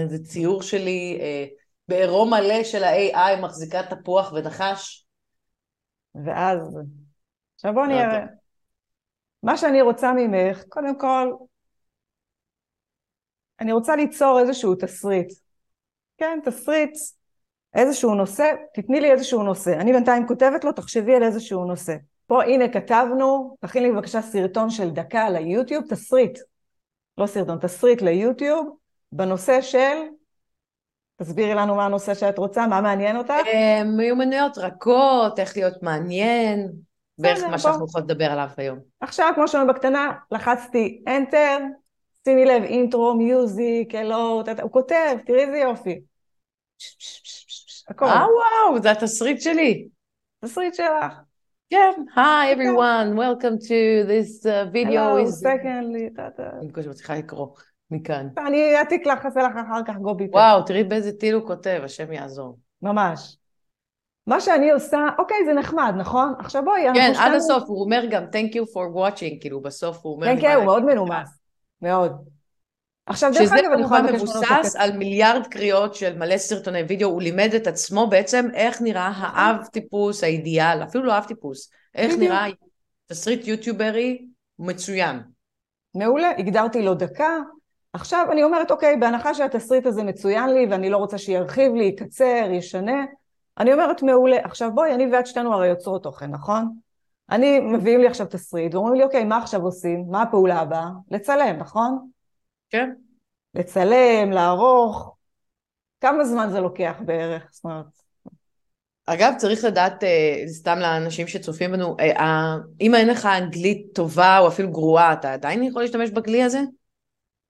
[0.08, 1.45] זה ציור שלי אה,
[1.88, 5.08] בעירום מלא של ה-AI מחזיקה תפוח ונחש.
[6.25, 6.77] ואז,
[7.55, 8.25] עכשיו בואו לא נראה.
[9.43, 11.34] מה שאני רוצה ממך, קודם כל,
[13.62, 15.34] אני רוצה ליצור איזשהו תסריט.
[16.17, 16.98] כן, תסריט,
[17.74, 19.74] איזשהו נושא, תתני לי איזשהו נושא.
[19.74, 21.95] אני בינתיים כותבת לו, תחשבי על איזשהו נושא.
[22.28, 26.39] פה הנה כתבנו, תכין לי בבקשה סרטון של דקה ליוטיוב, תסריט.
[27.17, 28.78] לא סרטון, תסריט ליוטיוב,
[29.12, 29.98] בנושא של,
[31.15, 33.34] תסבירי לנו מה הנושא שאת רוצה, מה מעניין אותך.
[33.48, 36.72] אה, מיומנויות רכות, איך להיות מעניין,
[37.17, 37.60] בערך מה.
[37.60, 38.80] שאנחנו יכולות לדבר עליו היום.
[39.00, 41.62] עכשיו, כמו שאומרים בקטנה, לחצתי Enter,
[42.30, 46.00] שימי לב, אינטרו, מיוזיק, הלו, הוא כותב, תראי איזה יופי.
[47.88, 49.88] הכל, אה וואו, זה התסריט שלי.
[50.46, 51.13] תסריט שלך.
[51.70, 55.44] כן, היי everyone, welcome to this uh, video Hello, is...
[55.44, 56.22] secondly.
[56.60, 57.48] אני בקושי מצליחה לקרוא
[57.92, 58.28] מכאן.
[58.48, 60.28] אני אעתיק לך, אעשה לך אחר כך גובי.
[60.32, 62.58] וואו, תראי באיזה טיל הוא כותב, השם יעזור.
[62.82, 63.38] ממש.
[64.28, 66.34] מה שאני עושה, אוקיי, זה נחמד, נכון?
[66.39, 70.15] עכשיו בואי, כן, עד הסוף, הוא אומר גם thank you for watching, כאילו בסוף הוא
[70.15, 70.28] אומר...
[70.28, 70.86] כן, כן, הוא מאוד.
[70.86, 71.38] מנומס.
[71.82, 72.12] מאוד.
[73.06, 74.82] עכשיו, דרך שזה אגב, אני יכולה כמובן לבקש ממנו מבוסס שקט.
[74.82, 79.65] על מיליארד קריאות של מלא סרטוני וידאו, הוא לימד את עצמו בעצם איך נראה האב
[79.65, 82.15] טיפוס האידיאל, אפילו לא אב טיפוס, איך.
[82.20, 82.46] נראה
[83.08, 84.26] תסריט יוטיוברי
[84.60, 85.20] מצוין.
[85.96, 87.38] מעולה, הגדרתי לו דקה.
[87.94, 92.48] עכשיו אני אומרת, אוקיי, בהנחה שהתסריט הזה מצוין לי ואני לא רוצה שירחיב לי, יקצר,
[92.52, 93.06] ישנה,
[93.58, 94.38] אני אומרת, מעולה.
[94.44, 96.76] עכשיו בואי, אני ואת שתינו הרי יוצרות תוכן, נכון?
[97.32, 100.06] אני, מביאים לי עכשיו תסריט, ואומרים לי, אוקיי, מה עכשיו עושים?
[100.10, 100.89] מה הפעולה הבאה?
[101.12, 102.10] לצלם, נכון?
[102.70, 102.94] כן.
[103.54, 105.15] לצלם, לערוך.
[106.02, 107.48] כמה זמן זה לוקח בערך?
[107.52, 107.86] זאת אומרת,
[109.06, 114.48] אגב, צריך לדעת, אה, סתם לאנשים שצופים בנו, אה, אם אין לך אנגלית טובה או
[114.48, 116.60] אפילו גרועה, אתה עדיין יכול להשתמש בכלי הזה?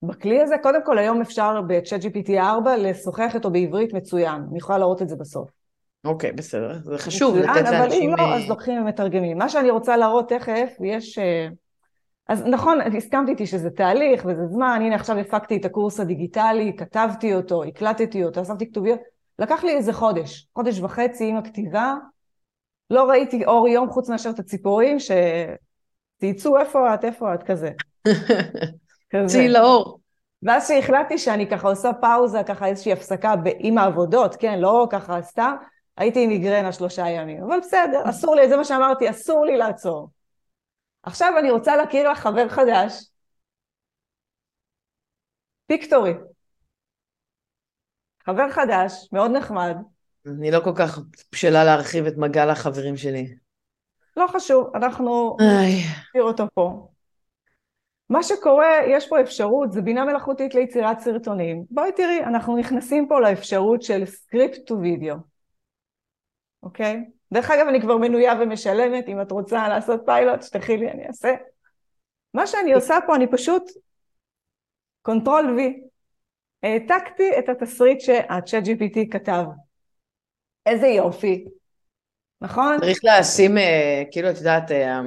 [0.03, 4.41] בכלי הזה, קודם כל היום אפשר ב-chat GPT 4 לשוחח איתו בעברית מצוין.
[4.49, 5.58] אני יכולה להראות את זה בסוף.
[6.05, 8.09] אוקיי, בסדר, זה חשוב לתת אבל אם לאנשים...
[8.09, 9.37] לא, אה, אז לוקחים ומתרגמים.
[9.37, 11.19] מה שאני רוצה להראות תכף, יש...
[11.19, 11.47] אה,
[12.27, 17.35] אז נכון, הסכמתי איתי שזה תהליך וזה זמן, הנה עכשיו הפקתי את הקורס הדיגיטלי, כתבתי
[17.35, 18.99] אותו, הקלטתי אותו, אספתי כתוביות,
[19.39, 21.95] לקח לי איזה חודש, חודש וחצי עם הכתיבה,
[22.89, 27.71] לא ראיתי אור יום חוץ מאשר את הציפורים שצייצו איפה את, איפה את, כזה.
[29.25, 29.99] צאי לאור.
[30.43, 35.55] ואז שהחלטתי שאני ככה עושה פאוזה, ככה איזושהי הפסקה עם העבודות, כן, לא ככה סתם,
[35.99, 40.09] הייתי עם מיגרנה שלושה ימים, אבל בסדר, אסור לי, זה מה שאמרתי, אסור לי לעצור.
[41.03, 43.09] עכשיו אני רוצה להכיר לך חבר חדש,
[45.67, 46.13] Pictory.
[48.25, 49.75] חבר חדש, מאוד נחמד,
[50.27, 50.99] אני לא כל כך
[51.31, 53.35] בשלה להרחיב את מעגל החברים שלי.
[54.17, 56.87] לא חשוב, אנחנו נשאיר אותו פה.
[58.09, 61.63] מה שקורה, יש פה אפשרות, זה בינה מלאכותית ליצירת סרטונים.
[61.69, 65.15] בואי תראי, אנחנו נכנסים פה לאפשרות של script to video,
[66.63, 67.05] אוקיי?
[67.33, 71.33] דרך אגב, אני כבר מנויה ומשלמת, אם את רוצה לעשות פיילוט, שתכי לי, אני אעשה.
[72.33, 73.63] מה שאני עושה פה, אני פשוט
[75.01, 75.89] Control V.
[76.63, 79.43] העתקתי את התסריט שה-chat GPT כתב.
[80.65, 81.45] איזה יופי.
[82.41, 82.77] נכון?
[82.79, 84.99] צריך לשים, אה, כאילו, את יודעת, אה,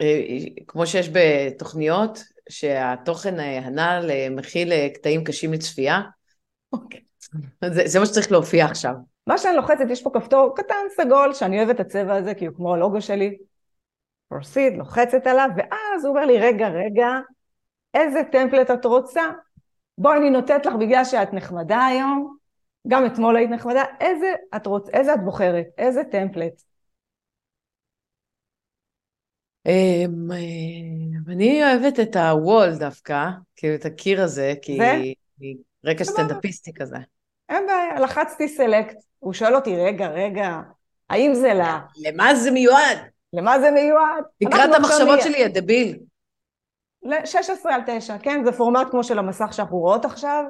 [0.00, 6.00] אה, כמו שיש בתוכניות, שהתוכן הנ"ל מכיל קטעים קשים לצפייה.
[6.72, 7.00] אוקיי.
[7.64, 8.94] זה, זה מה שצריך להופיע עכשיו.
[9.30, 12.56] מה שאני לוחצת, יש פה כפתור קטן סגול, שאני אוהבת את הצבע הזה, כי הוא
[12.56, 13.38] כמו הלוגו שלי.
[14.28, 17.08] פרוסיד, לוחצת עליו, ואז הוא אומר לי, רגע, רגע,
[17.94, 19.22] איזה טמפלט את רוצה?
[19.98, 22.36] בואי אני נותנת לך בגלל שאת נחמדה היום,
[22.88, 24.88] גם אתמול היית נחמדה, איזה את, רוצ...
[24.88, 25.66] איזה את בוחרת?
[25.78, 26.62] איזה טמפלט?
[29.66, 34.78] אמ, אה, אני אוהבת את הוול דווקא, כאילו את הקיר הזה, כי
[35.84, 36.96] רקע סטנדאפיסטי כזה.
[37.48, 40.60] אין בעיה, לחצתי סלקט, הוא שואל אותי, רגע, רגע,
[41.10, 41.62] האם זה ל...
[41.96, 42.98] למה זה מיועד?
[43.32, 44.24] למה זה מיועד?
[44.44, 45.98] תקרא את המחשבות שלי, הדביל.
[47.02, 48.44] ל-16 על 9, כן?
[48.44, 50.44] זה פורמט כמו של המסך שאנחנו רואות עכשיו.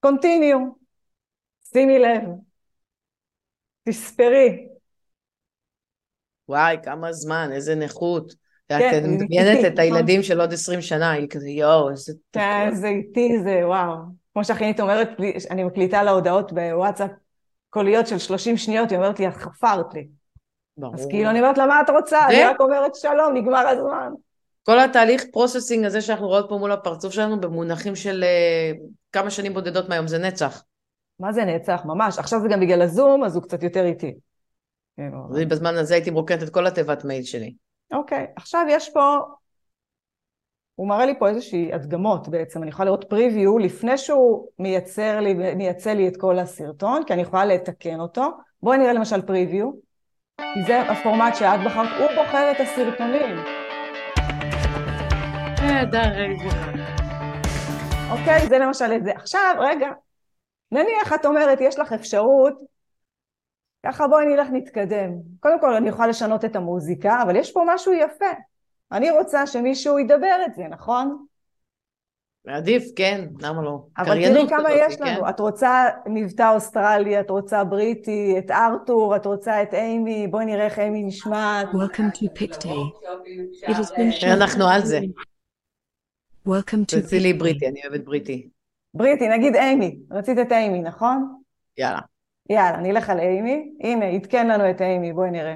[0.00, 0.58] קונטיניו.
[1.72, 2.22] שימי לב.
[3.88, 4.68] תספרי.
[6.48, 8.34] וואי, כמה זמן, איזה נכות.
[8.68, 12.12] כן, את מדמיינת את הילדים של עוד 20 שנה, היא כזה יואו, איזה...
[12.32, 13.94] כן, זה איטי, זה וואו.
[14.32, 15.08] כמו שהאחיינית אומרת,
[15.50, 17.10] אני מקליטה לה הודעות בוואטסאפ
[17.70, 20.08] קוליות של 30 שניות, היא אומרת לי, את חפרת לי.
[20.76, 20.94] ברור.
[20.94, 22.26] אז כאילו אני אומרת לה, מה את רוצה?
[22.28, 24.12] אני רק אומרת שלום, נגמר הזמן.
[24.62, 28.80] כל התהליך processing הזה שאנחנו רואות פה מול הפרצוף שלנו במונחים של uh,
[29.12, 30.64] כמה שנים בודדות מהיום, זה נצח.
[31.20, 31.82] מה זה נצח?
[31.84, 32.18] ממש.
[32.18, 34.14] עכשיו זה גם בגלל הזום, אז הוא קצת יותר איטי.
[35.48, 37.54] בזמן הזה הייתי מרוקנת את כל התיבת מייל שלי.
[37.92, 39.18] אוקיי, עכשיו יש פה,
[40.78, 45.34] הוא מראה לי פה איזושהי הדגמות בעצם, אני יכולה לראות פריוויו לפני שהוא מייצר לי,
[45.54, 48.30] מייצא לי את כל הסרטון, כי אני יכולה לתקן אותו.
[48.62, 49.70] בואי נראה למשל פריוויו,
[50.54, 53.36] כי זה הפורמט שאת בחרת, הוא בוחר את הסרטונים.
[58.10, 59.12] אוקיי, זה למשל את זה.
[59.12, 59.88] עכשיו, רגע,
[60.72, 62.54] נניח את אומרת, יש לך אפשרות,
[63.86, 65.10] ככה בואי נלך נתקדם.
[65.40, 68.32] קודם כל אני יכולה לשנות את המוזיקה, אבל יש פה משהו יפה.
[68.92, 71.26] אני רוצה שמישהו ידבר את זה, נכון?
[72.46, 73.84] עדיף, כן, למה לא?
[73.98, 75.04] אבל תראי כמה יש כן?
[75.04, 75.28] לנו.
[75.28, 80.64] את רוצה מבטא אוסטרלי, את רוצה בריטי, את ארתור, את רוצה את אימי, בואי נראה
[80.64, 81.68] איך אימי נשמעת.
[81.68, 84.26] Welcome to pick day.
[84.32, 85.00] אנחנו על זה.
[86.48, 87.00] Welcome to...
[87.00, 88.48] תוציא לי בריטי, אני אוהבת בריטי.
[88.94, 89.98] בריטי, נגיד אימי.
[90.10, 91.34] רצית את אימי, נכון?
[91.78, 92.00] יאללה.
[92.50, 93.72] יאללה, נלך על אימי.
[93.80, 95.54] הנה, עדכן לנו את אימי, בואי נראה.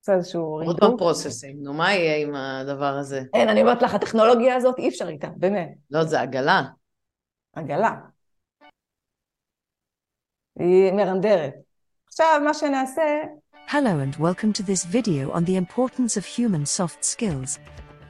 [0.00, 0.72] עושה איזשהו רידוק.
[0.72, 3.22] עוד פעם פרוססינג, נו מה יהיה עם הדבר הזה?
[3.34, 5.68] אין, אני אומרת לך, הטכנולוגיה הזאת אי אפשר איתה, באמת.
[5.90, 6.62] לא, זה עגלה.
[7.56, 7.94] עגלה.
[10.58, 11.54] היא מרנדרת.
[12.06, 13.02] עכשיו, מה שנעשה...
[13.68, 17.58] Hello and welcome to this video on the importance of human soft skills.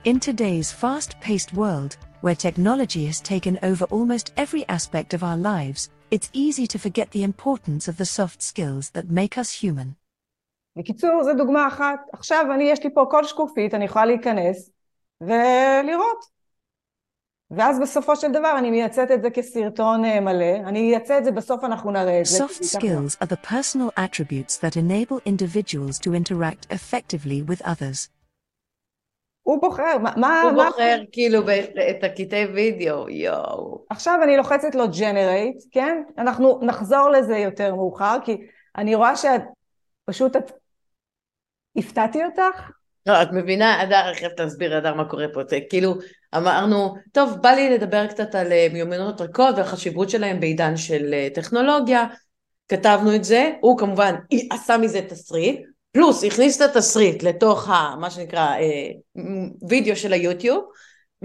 [0.04, 5.90] In today's fast-paced world, where technology has taken over almost every aspect of our lives,
[6.12, 9.96] it's easy to forget the importance of the soft skills that make us human.
[10.76, 12.00] בקיצור, זו דוגמה אחת.
[12.12, 14.70] עכשיו אני, יש לי פה כל שקופית, אני יכולה להיכנס
[15.20, 16.38] ולראות.
[17.50, 21.64] ואז בסופו של דבר אני מייצאת את זה כסרטון מלא, אני אייצא את זה, בסוף
[21.64, 22.44] אנחנו נראה את זה.
[22.44, 28.08] Soft skills are the personal attributes that enable individuals to interact effectively with others.
[29.42, 30.42] הוא בוחר, מה...
[30.42, 30.64] הוא מה...
[30.70, 31.40] בוחר כאילו
[31.90, 33.84] את הקטעי וידאו, יואו.
[33.90, 36.02] עכשיו אני לוחצת לו ג'נרייט, כן?
[36.18, 38.36] אנחנו נחזור לזה יותר מאוחר, כי
[38.76, 39.42] אני רואה שאת
[40.08, 40.52] פשוט את...
[41.76, 42.70] הפתעתי אותך?
[43.06, 45.40] לא, את מבינה, אדר, איך תסביר, אדר, מה קורה פה.
[45.70, 45.94] כאילו,
[46.36, 51.28] אמרנו, טוב, בא לי לדבר קצת על אה, מיומנות רכות והחשיבות שלהם בעידן של אה,
[51.34, 52.04] טכנולוגיה.
[52.68, 54.14] כתבנו את זה, הוא כמובן
[54.50, 55.60] עשה מזה תסריט,
[55.92, 58.90] פלוס הכניס את התסריט לתוך ה, מה שנקרא אה,
[59.68, 60.64] וידאו של היוטיוב,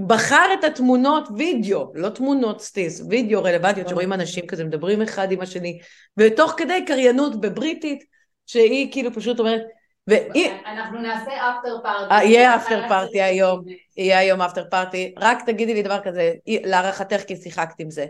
[0.08, 5.42] בחר את התמונות וידאו, לא תמונות סטיס, וידאו רלוונטיות שרואים אנשים כזה מדברים אחד עם
[5.42, 5.80] השני,
[6.18, 8.13] ותוך כדי קריינות בבריטית,
[8.46, 9.62] שהיא כאילו פשוט אומרת,
[10.08, 10.52] והיא...
[10.66, 12.14] אנחנו נעשה אפטר פארטי.
[12.14, 13.64] אה, יהיה אפטר פארטי היום,
[13.98, 18.06] יהיה היום אפטר פארטי, רק תגידי לי דבר כזה, להערכתך כי שיחקת עם זה.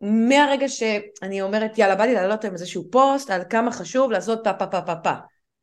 [0.00, 4.52] מהרגע שאני אומרת יאללה בא לי לעלות עם איזשהו פוסט על כמה חשוב לעשות פה
[4.52, 5.12] פה פה פה פה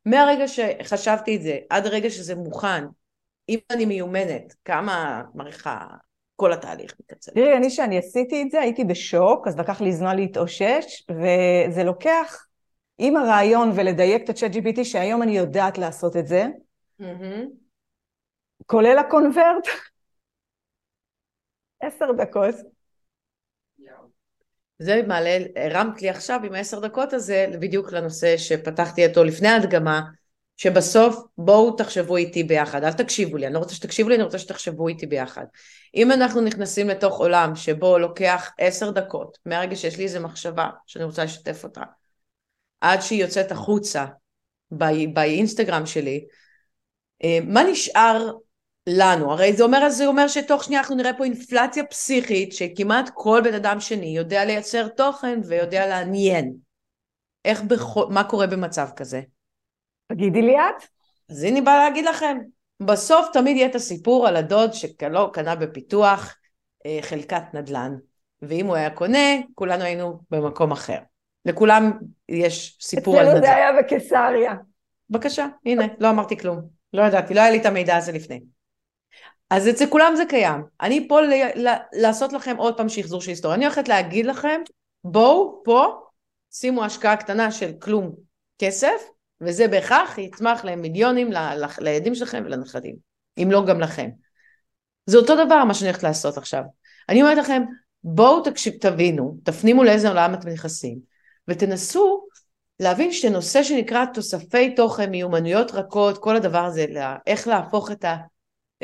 [0.06, 2.84] מהרגע שחשבתי את זה, עד הרגע שזה מוכן,
[3.48, 5.86] אם אני מיומנת, כמה מעריכה
[6.36, 7.32] כל התהליך מקצר.
[7.32, 12.46] תראי, אני שאני עשיתי את זה, הייתי בשוק, אז לקח לי זמן להתאושש, וזה לוקח
[13.04, 16.46] עם הרעיון ולדייק את ה-chat GPT, שהיום אני יודעת לעשות את זה,
[17.00, 17.46] mm-hmm.
[18.66, 19.68] כולל הקונברט,
[21.80, 22.54] עשר דקות.
[24.78, 30.02] זה מעלה, הרמת לי עכשיו עם העשר דקות הזה בדיוק לנושא שפתחתי אותו לפני ההדגמה,
[30.56, 34.38] שבסוף בואו תחשבו איתי ביחד, אל תקשיבו לי, אני לא רוצה שתקשיבו לי, אני רוצה
[34.38, 35.44] שתחשבו איתי ביחד.
[35.94, 41.04] אם אנחנו נכנסים לתוך עולם שבו לוקח עשר דקות, מהרגע שיש לי איזה מחשבה שאני
[41.04, 41.82] רוצה לשתף אותה,
[42.82, 44.06] עד שהיא יוצאת החוצה
[45.14, 46.24] באינסטגרם שלי,
[47.24, 48.32] אה, מה נשאר
[48.86, 49.32] לנו?
[49.32, 53.54] הרי זה אומר, זה אומר שתוך שנייה אנחנו נראה פה אינפלציה פסיכית שכמעט כל בן
[53.54, 56.54] אדם שני יודע לייצר תוכן ויודע לעניין.
[57.44, 59.20] איך, בכל, מה קורה במצב כזה?
[60.12, 60.82] תגידי לי את.
[61.30, 62.38] אז הנה באה להגיד לכם,
[62.80, 66.36] בסוף תמיד יהיה את הסיפור על הדוד שלא קנה בפיתוח
[66.86, 67.94] אה, חלקת נדל"ן,
[68.42, 70.98] ואם הוא היה קונה, כולנו היינו במקום אחר.
[71.46, 71.92] לכולם
[72.28, 73.36] יש סיפור על נדל"ן.
[73.36, 74.54] אצלנו זה היה בקיסריה.
[75.10, 76.60] בבקשה, הנה, לא אמרתי כלום.
[76.92, 78.40] לא ידעתי, לא היה לי את המידע הזה לפני.
[79.50, 80.62] אז אצל כולם זה קיים.
[80.80, 83.56] אני פה ל- ל- לעשות לכם עוד פעם שחזור של היסטוריה.
[83.56, 84.60] אני הולכת להגיד לכם,
[85.04, 85.86] בואו פה,
[86.52, 88.12] שימו השקעה קטנה של כלום
[88.58, 89.02] כסף,
[89.40, 92.96] וזה בהכרח יצמח להם מיליונים ל- ל- לילדים שלכם ולנכדים,
[93.38, 94.08] אם לא גם לכם.
[95.06, 96.62] זה אותו דבר מה שאני הולכת לעשות עכשיו.
[97.08, 97.62] אני אומרת לכם,
[98.04, 100.98] בואו תקשיב, תבינו, תפנימו לאיזה עולם אתם נכנסים,
[101.48, 102.26] ותנסו
[102.80, 106.86] להבין שנושא שנקרא תוספי תוכן, מיומנויות רכות, כל הדבר הזה,
[107.26, 108.16] איך להפוך את, ה,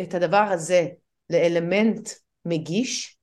[0.01, 0.87] את הדבר הזה
[1.31, 2.09] לאלמנט
[2.44, 3.16] מגיש,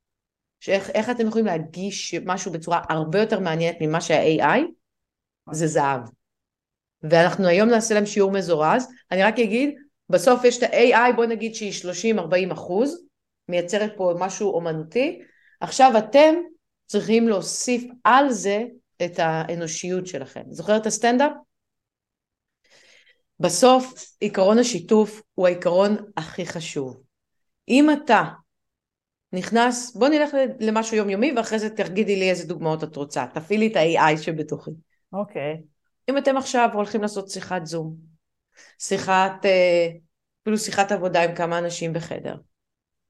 [0.59, 4.61] שאיך אתם יכולים להגיש משהו בצורה הרבה יותר מעניינת ממה שה-AI,
[5.51, 6.01] זה זהב.
[7.03, 9.75] ואנחנו היום נעשה להם שיעור מזורז, אני רק אגיד,
[10.09, 11.73] בסוף יש את ה-AI, בוא נגיד שהיא
[12.49, 13.05] 30-40 אחוז,
[13.49, 15.21] מייצרת פה משהו אומנותי,
[15.61, 16.35] עכשיו אתם
[16.85, 18.63] צריכים להוסיף על זה
[19.05, 20.43] את האנושיות שלכם.
[20.49, 21.31] זוכר את הסטנדאפ?
[23.39, 27.01] בסוף עיקרון השיתוף הוא העיקרון הכי חשוב.
[27.69, 28.23] אם אתה
[29.33, 33.75] נכנס, בוא נלך למשהו יומיומי ואחרי זה תגידי לי איזה דוגמאות את רוצה, תפעילי את
[33.75, 34.71] ה-AI שבתוכי.
[35.13, 35.53] אוקיי.
[35.53, 35.75] Okay.
[36.09, 37.95] אם אתם עכשיו הולכים לעשות שיחת זום,
[38.79, 39.87] שיחת, אה,
[40.41, 42.35] אפילו שיחת עבודה עם כמה אנשים בחדר,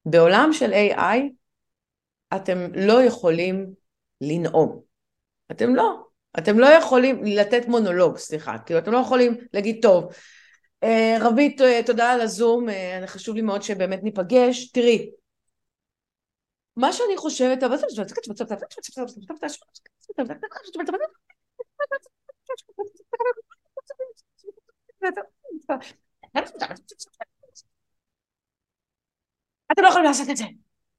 [0.04, 1.16] בעולם של AI
[2.36, 3.66] אתם לא יכולים
[4.20, 4.85] לנאום.
[5.50, 6.06] אתם לא.
[6.38, 8.58] אתם לא יכולים לתת מונולוג, סליחה.
[8.58, 10.12] כאילו, אתם לא יכולים להגיד, טוב,
[10.82, 14.70] אה, רבית, אה, תודה על הזום, אה, חשוב לי מאוד שבאמת ניפגש.
[14.70, 15.10] תראי,
[16.76, 17.62] מה שאני חושבת.
[29.72, 30.44] אתם לא יכולים לעשות את זה.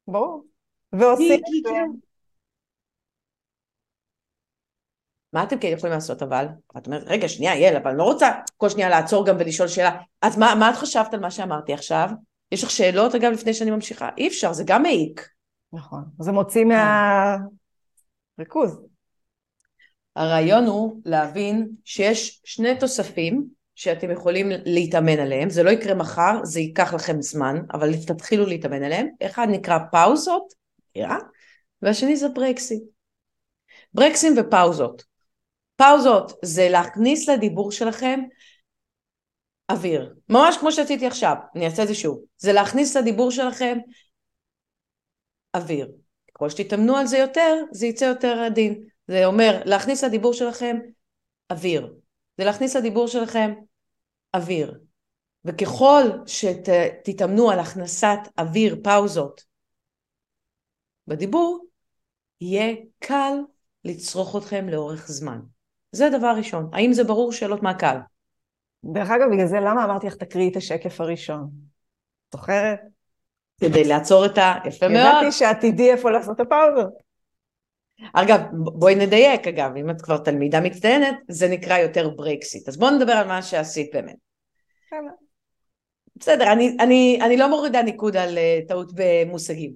[0.07, 0.45] ברור.
[0.93, 2.06] ועושים את זה.
[5.37, 6.45] מה אתם כן יכולים לעשות אבל?
[6.77, 9.97] את אומרת, רגע, שנייה, יעל, אבל אני לא רוצה כל שנייה לעצור גם ולשאול שאלה.
[10.21, 12.09] אז מה, מה את חשבת על מה שאמרתי עכשיו?
[12.51, 14.09] יש לך שאלות, אגב, לפני שאני ממשיכה?
[14.17, 15.29] אי אפשר, זה גם מעיק.
[15.73, 16.03] נכון.
[16.19, 16.65] זה מוציא
[18.37, 18.81] מהריכוז.
[20.15, 23.45] הרעיון הוא להבין שיש שני תוספים
[23.75, 28.83] שאתם יכולים להתאמן עליהם, זה לא יקרה מחר, זה ייקח לכם זמן, אבל תתחילו להתאמן
[28.83, 29.07] עליהם.
[29.25, 30.53] אחד נקרא פאוזות,
[31.81, 32.79] והשני זה ברקסים.
[33.93, 35.16] ברקסים ופאוזות.
[35.77, 38.19] פאוזות זה להכניס לדיבור שלכם
[39.71, 43.77] אוויר, ממש כמו שעשיתי עכשיו, אני אעשה את זה שוב, זה להכניס לדיבור שלכם
[45.55, 45.91] אוויר.
[46.33, 48.87] ככל שתתאמנו על זה יותר, זה יצא יותר עדין.
[49.07, 50.77] זה אומר להכניס לדיבור שלכם
[51.51, 51.93] אוויר.
[52.37, 53.53] זה להכניס לדיבור שלכם
[54.33, 54.79] אוויר.
[55.45, 59.43] וככל שתתאמנו על הכנסת אוויר, פאוזות,
[61.07, 61.65] בדיבור,
[62.41, 63.33] יהיה קל
[63.83, 65.39] לצרוך אתכם לאורך זמן.
[65.97, 66.69] זה דבר ראשון.
[66.73, 67.31] האם זה ברור?
[67.31, 67.97] שאלות מהקהל.
[68.83, 71.49] דרך אגב, בגלל זה למה אמרתי לך תקריאי את השקף הראשון?
[72.33, 72.79] זוכרת?
[73.61, 74.55] כדי לעצור את ה...
[74.65, 74.99] יפה מאוד.
[74.99, 76.93] ידעתי שאת תדעי איפה לעשות את הפאוזות.
[78.13, 82.67] אגב, בואי נדייק, אגב, אם את כבר תלמידה מצטיינת, זה נקרא יותר ברקסיט.
[82.67, 84.15] אז בואו נדבר על מה שעשית באמת.
[86.15, 89.73] בסדר, אני, אני, אני לא מורידה ניקוד על uh, טעות במושגים.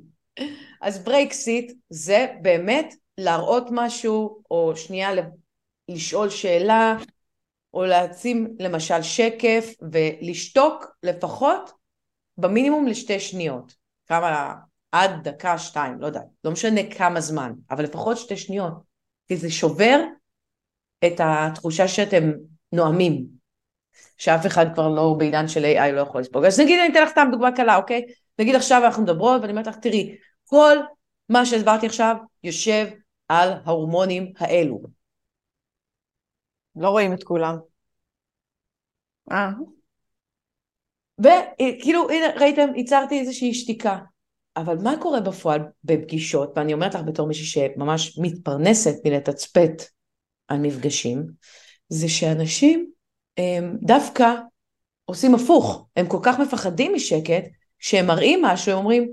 [0.82, 5.10] אז ברקסיט זה באמת להראות משהו, או שנייה
[5.94, 6.98] לשאול שאלה,
[7.74, 11.72] או להעצים למשל שקף ולשתוק לפחות
[12.38, 13.76] במינימום לשתי שניות.
[14.08, 14.56] כמה,
[14.92, 18.74] עד דקה, שתיים, לא יודעת, לא משנה כמה זמן, אבל לפחות שתי שניות.
[19.28, 20.00] כי זה שובר
[21.06, 22.32] את התחושה שאתם
[22.72, 23.26] נואמים,
[24.18, 26.46] שאף אחד כבר לא בעידן של AI לא יכול לספוג.
[26.46, 28.06] אז נגיד, אני אתן לך סתם דוגמה קלה, אוקיי?
[28.40, 30.78] נגיד עכשיו אנחנו מדברות ואני אומרת לך, תראי, כל
[31.30, 32.88] מה שהסברתי עכשיו יושב
[33.28, 34.82] על ההורמונים האלו.
[36.76, 37.58] לא רואים את כולם.
[39.32, 39.50] אה.
[41.20, 43.98] וכאילו, הנה, ראיתם, ייצרתי איזושהי שתיקה.
[44.58, 49.84] אבל מה קורה בפועל בפגישות, ואני אומרת לך בתור מישהי שממש מתפרנסת מלתצפת
[50.48, 51.28] על מפגשים,
[51.90, 52.92] זה שאנשים
[53.38, 54.34] הם דווקא
[55.06, 57.44] עושים הפוך, הם כל כך מפחדים משקט,
[57.80, 59.12] כשהם מראים משהו, הם אומרים,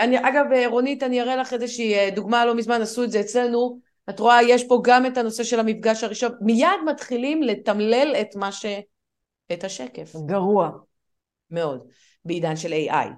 [0.00, 3.78] אני, אגב רונית אני אראה לך איזושהי דוגמה, לא מזמן עשו את זה אצלנו,
[4.10, 8.52] את רואה, יש פה גם את הנושא של המפגש הראשון, מיד מתחילים לתמלל את מה
[8.52, 8.66] ש...
[9.52, 10.12] את השקף.
[10.26, 10.70] גרוע.
[11.50, 11.86] מאוד.
[12.24, 13.08] בעידן של AI.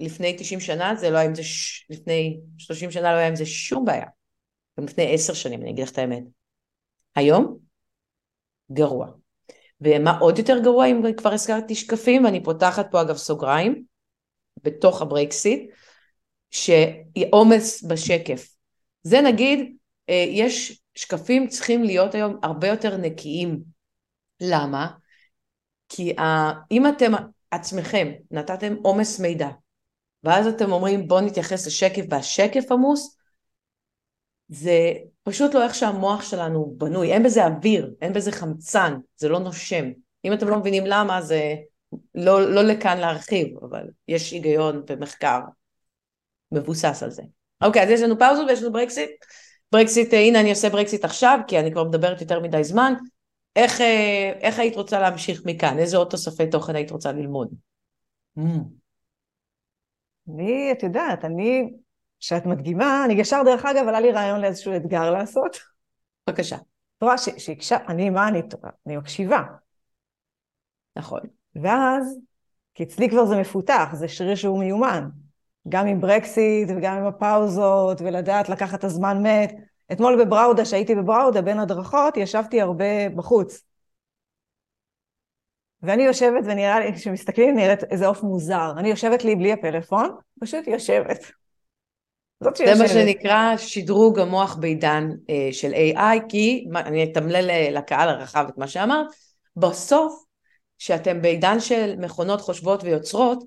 [0.00, 1.86] לפני 90 שנה זה לא היה עם זה, ש...
[1.90, 4.06] לפני 30 שנה לא היה עם זה שום בעיה.
[4.78, 6.22] גם לפני 10 שנים, אני אגיד לך את האמת.
[7.14, 7.58] היום,
[8.72, 9.06] גרוע.
[9.80, 13.84] ומה עוד יותר גרוע, אם כבר הזכרתי שקפים, ואני פותחת פה אגב סוגריים,
[14.62, 15.70] בתוך הברקסיט,
[16.50, 18.48] שעומס בשקף.
[19.02, 19.76] זה נגיד,
[20.08, 23.62] יש שקפים צריכים להיות היום הרבה יותר נקיים.
[24.40, 24.90] למה?
[25.88, 26.14] כי
[26.70, 27.12] אם אתם
[27.50, 29.48] עצמכם נתתם עומס מידע,
[30.24, 33.16] ואז אתם אומרים בואו נתייחס לשקף והשקף עמוס,
[34.48, 34.92] זה
[35.22, 39.84] פשוט לא איך שהמוח שלנו בנוי, אין בזה אוויר, אין בזה חמצן, זה לא נושם.
[40.24, 41.54] אם אתם לא מבינים למה, זה
[42.14, 45.40] לא, לא לכאן להרחיב, אבל יש היגיון ומחקר
[46.52, 47.22] מבוסס על זה.
[47.62, 49.10] אוקיי, אז יש לנו פאוזות ויש לנו ברקסיט.
[49.72, 52.94] ברקסיט, הנה אני עושה ברקסיט עכשיו, כי אני כבר מדברת יותר מדי זמן.
[53.56, 55.78] איך, אה, איך היית רוצה להמשיך מכאן?
[55.78, 57.48] איזה עוד תוספי תוכן היית רוצה ללמוד?
[58.38, 58.42] Mm.
[60.28, 61.72] אני, את יודעת, אני,
[62.20, 65.58] כשאת מדגימה, אני ישר דרך אגב עלה לי רעיון לאיזשהו אתגר לעשות.
[66.26, 66.56] בבקשה.
[66.56, 68.68] את רואה שהקשב, אני, מה אני טובה?
[68.86, 69.42] אני מקשיבה.
[70.96, 71.20] נכון.
[71.62, 72.18] ואז,
[72.74, 75.08] כי אצלי כבר זה מפותח, זה שריר שהוא מיומן.
[75.68, 79.54] גם עם ברקסיט וגם עם הפאוזות, ולדעת לקחת את הזמן מת.
[79.92, 83.62] אתמול בבראודה, שהייתי בבראודה בין הדרכות, ישבתי הרבה בחוץ.
[85.82, 88.72] ואני יושבת ונראה לי, כשמסתכלים נראית איזה עוף מוזר.
[88.76, 91.32] אני יושבת לי בלי הפלאפון, פשוט יושבת.
[92.42, 92.76] זאת שיושבת.
[92.76, 98.58] זה מה שנקרא שדרוג המוח בעידן אה, של AI, כי, אני אתמלל לקהל הרחב את
[98.58, 99.06] מה שאמרת,
[99.56, 100.24] בסוף,
[100.78, 103.44] כשאתם בעידן של מכונות חושבות ויוצרות,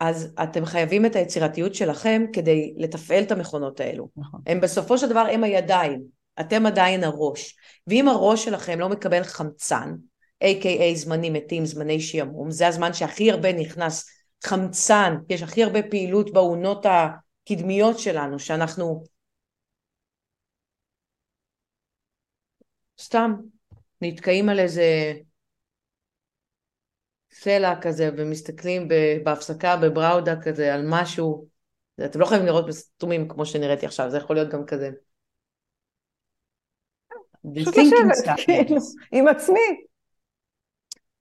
[0.00, 4.08] אז אתם חייבים את היצירתיות שלכם כדי לתפעל את המכונות האלו.
[4.16, 4.40] נכון.
[4.46, 6.02] הם בסופו של דבר הם הידיים,
[6.40, 7.56] אתם עדיין הראש.
[7.86, 9.94] ואם הראש שלכם לא מקבל חמצן,
[10.44, 14.06] A.K.A זמנים מתים, זמני שעמום, זה הזמן שהכי הרבה נכנס
[14.44, 19.04] חמצן, יש הכי הרבה פעילות באונות הקדמיות שלנו, שאנחנו
[23.00, 23.34] סתם
[24.00, 25.12] נתקעים על איזה
[27.40, 28.88] סלע כזה ומסתכלים
[29.24, 31.46] בהפסקה בבראודה כזה על משהו,
[32.04, 34.90] אתם לא חייבים לראות בסתומים כמו שנראיתי עכשיו, זה יכול להיות גם כזה.
[38.36, 38.76] כאילו,
[39.12, 39.84] עם עצמי.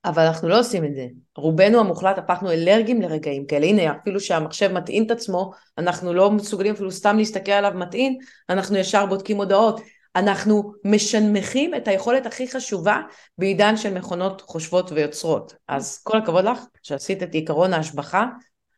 [0.05, 1.07] אבל אנחנו לא עושים את זה.
[1.35, 3.65] רובנו המוחלט הפכנו אלרגיים לרגעים כאלה.
[3.65, 8.17] הנה, אפילו שהמחשב מטעין את עצמו, אנחנו לא מסוגלים אפילו סתם להסתכל עליו מטעין,
[8.49, 9.81] אנחנו ישר בודקים הודעות.
[10.17, 13.01] אנחנו משנמכים את היכולת הכי חשובה
[13.37, 15.55] בעידן של מכונות חושבות ויוצרות.
[15.67, 18.25] אז כל הכבוד לך שעשית את עיקרון ההשבחה,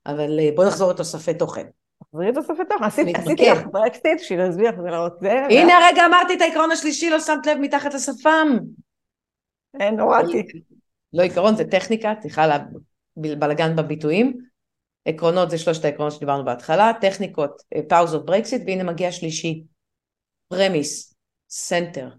[0.06, 1.66] אבל אה, בואי נחזור לתוספי תוכן.
[2.04, 5.46] תחזרי לתוספי תוכן, עשיתי לך ברקסטיט בשביל להסביר איך זה לא רוצה.
[5.50, 8.58] הנה הרגע אמרתי את העיקרון השלישי, לא שמת לב מתחת לשפם.
[9.80, 10.44] אין, הורדתי.
[11.14, 12.58] לא עיקרון, זה טכניקה, סליחה
[13.18, 14.38] בלאגן בביטויים.
[15.06, 19.64] עקרונות זה שלושת העקרונות שדיברנו בהתחלה, טכניקות, אה, פאוזות, ברקסיט, והנה מגיע שלישי.
[20.48, 21.16] premise,
[21.50, 22.10] center.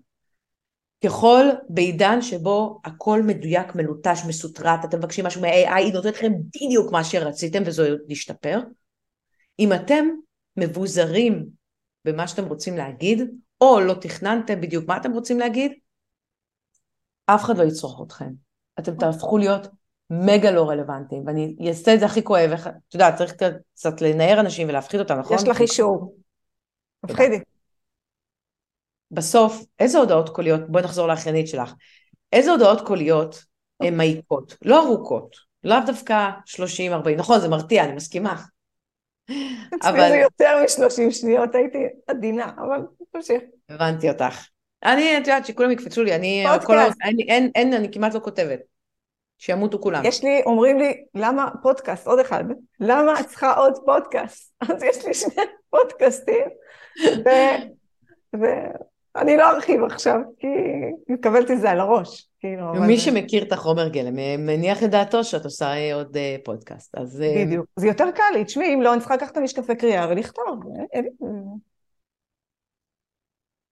[1.04, 6.92] ככל בעידן שבו הכל מדויק, מלוטש, מתוסרט, אתם מבקשים משהו מה-AI, היא נותנת לכם בדיוק
[6.92, 8.60] מה שרציתם וזה עוד ישתפר.
[9.58, 10.08] אם אתם
[10.56, 11.46] מבוזרים
[12.04, 13.22] במה שאתם רוצים להגיד,
[13.60, 15.72] או לא תכננתם בדיוק מה אתם רוצים להגיד,
[17.26, 18.30] אף אחד לא יצרוך אתכם.
[18.78, 19.66] אתם תהפכו להיות
[20.10, 23.32] מגה לא רלוונטיים, ואני אעשה את זה הכי כואב, את יודעת, צריך
[23.74, 25.36] קצת לנער אנשים ולהפחיד אותם, נכון?
[25.36, 26.14] יש לך אישור.
[27.04, 27.40] מפחידי.
[29.10, 31.72] בסוף, איזה הודעות קוליות, בואי נחזור לאחיינית שלך,
[32.32, 33.44] איזה הודעות קוליות
[33.80, 38.42] הן מעיקות, לא ארוכות, לאו דווקא 30-40, נכון, זה מרתיע, אני מסכימה.
[39.88, 40.08] אבל...
[40.08, 42.80] זה יותר מ-30 שניות, הייתי עדינה, אבל
[43.12, 43.42] תמשיך.
[43.68, 44.46] הבנתי אותך.
[44.84, 46.84] אני, את יודעת שכולם יקפצו לי, אני, כל ה...
[46.84, 48.60] אין, אין, אין, אני כמעט לא כותבת.
[49.38, 50.02] שימותו כולם.
[50.04, 52.44] יש לי, אומרים לי, למה פודקאסט, עוד אחד,
[52.80, 54.54] למה את צריכה עוד פודקאסט?
[54.74, 56.44] אז יש לי שני פודקאסטים,
[58.36, 58.46] ו...
[59.14, 60.46] ואני לא ארחיב עכשיו, כי
[61.08, 62.28] מקבלת את זה על הראש.
[62.40, 62.96] כאילו, מי אבל...
[62.96, 67.22] שמכיר את החומר גלם, מניח את דעתו שאת עושה עוד אה, פודקאסט, אז...
[67.22, 67.66] אה, בדיוק.
[67.76, 70.64] זה יותר קל לי, תשמעי, אם לא, אני צריכה לקחת את המשקפי קריאה ולכתוב.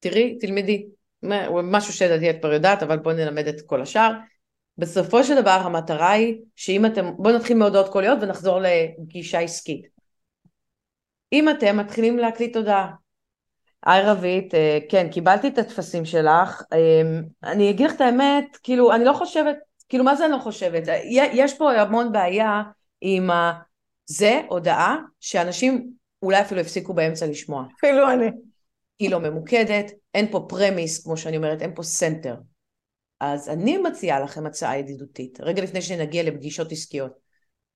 [0.00, 0.86] תראי, תלמדי.
[1.62, 4.12] משהו שלדעתי את כבר יודעת, אבל בואי נלמד את כל השאר.
[4.78, 9.86] בסופו של דבר המטרה היא שאם אתם, בואו נתחיל מהודעות קוליות ונחזור לפגישה עסקית.
[11.32, 12.90] אם אתם מתחילים להקליט הודעה,
[13.86, 17.02] היי רבית, אה, כן, קיבלתי את הטפסים שלך, אה,
[17.44, 19.56] אני אגיד לך את האמת, כאילו, אני לא חושבת,
[19.88, 20.82] כאילו, מה זה אני לא חושבת?
[21.10, 22.62] יש פה המון בעיה
[23.00, 23.52] עם ה...
[24.06, 25.90] זה הודעה שאנשים
[26.22, 27.64] אולי אפילו הפסיקו באמצע לשמוע.
[27.78, 28.26] אפילו אני.
[28.98, 32.34] היא לא ממוקדת, אין פה premise, כמו שאני אומרת, אין פה center.
[33.20, 37.12] אז אני מציעה לכם הצעה ידידותית, רגע לפני שנגיע לפגישות עסקיות.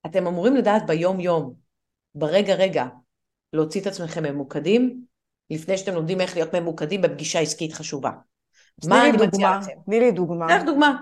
[0.07, 1.55] אתם אמורים לדעת ביום יום,
[2.15, 2.87] ברגע רגע,
[3.53, 5.05] להוציא את עצמכם ממוקדים,
[5.55, 8.11] לפני שאתם לומדים איך להיות ממוקדים בפגישה עסקית חשובה.
[8.85, 9.73] מה אני מציעה לכם?
[9.87, 10.47] תני לי דוגמה.
[10.49, 10.97] קח דוגמה.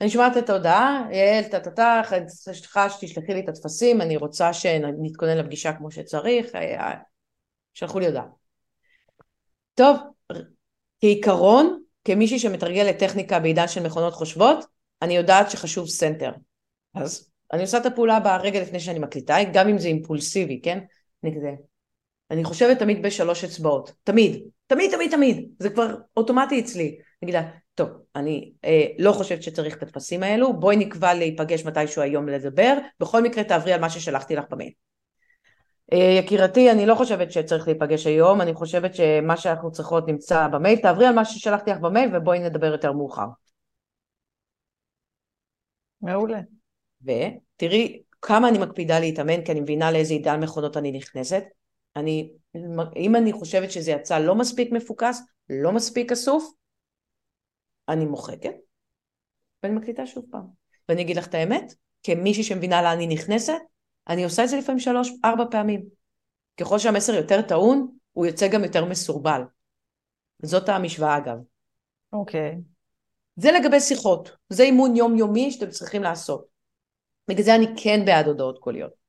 [0.00, 5.72] אני שומעת את ההודעה, יעל, טה-טה-טה, סליחה שתשלחי לי את הטפסים, אני רוצה שנתכונן לפגישה
[5.72, 6.94] כמו שצריך, אה, אה,
[7.74, 8.24] שלחו לי הודעה.
[9.74, 9.96] טוב,
[11.00, 14.64] כעיקרון, כמישהי שמתרגלת טכניקה בעידן של מכונות חושבות,
[15.02, 16.32] אני יודעת שחשוב center.
[16.94, 20.78] אז אני עושה את הפעולה ברגע לפני שאני מקליטה, גם אם זה אימפולסיבי, כן?
[21.24, 21.50] אני כזה,
[22.30, 26.88] אני חושבת תמיד בשלוש אצבעות, תמיד, תמיד תמיד תמיד, זה כבר אוטומטי אצלי.
[26.88, 31.64] אני אגיד לה, טוב, אני אה, לא חושבת שצריך את הטפסים האלו, בואי נקבע להיפגש
[31.64, 34.72] מתישהו היום לדבר, בכל מקרה תעברי על מה ששלחתי לך במייל.
[35.92, 40.78] אה, יקירתי, אני לא חושבת שצריך להיפגש היום, אני חושבת שמה שאנחנו צריכות נמצא במייל,
[40.78, 43.26] תעברי על מה ששלחתי לך במייל ובואי נדבר יותר מאוחר.
[46.02, 46.40] מעולה.
[47.02, 51.44] ותראי כמה אני מקפידה להתאמן, כי אני מבינה לאיזה עידן מכונות אני נכנסת.
[51.96, 52.32] אני,
[52.96, 56.52] אם אני חושבת שזה יצא לא מספיק מפוקס, לא מספיק אסוף,
[57.88, 58.54] אני מוחקת,
[59.62, 60.46] ואני מקליטה שוב פעם.
[60.88, 63.58] ואני אגיד לך את האמת, כמישהי שמבינה לאן היא נכנסת,
[64.08, 65.84] אני עושה את זה לפעמים שלוש, ארבע פעמים.
[66.60, 69.42] ככל שהמסר יותר טעון, הוא יוצא גם יותר מסורבל.
[70.42, 71.36] זאת המשוואה אגב.
[72.12, 72.52] אוקיי.
[72.52, 72.60] Okay.
[73.36, 74.36] זה לגבי שיחות.
[74.48, 76.46] זה אימון יומיומי שאתם צריכים לעשות.
[77.28, 78.99] בגלל זה אני כן בעד הודעות קוליות.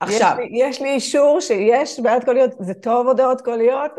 [0.00, 0.36] עכשיו.
[0.40, 3.92] יש לי, יש לי אישור שיש בעד קוליות, זה טוב הודעות קוליות?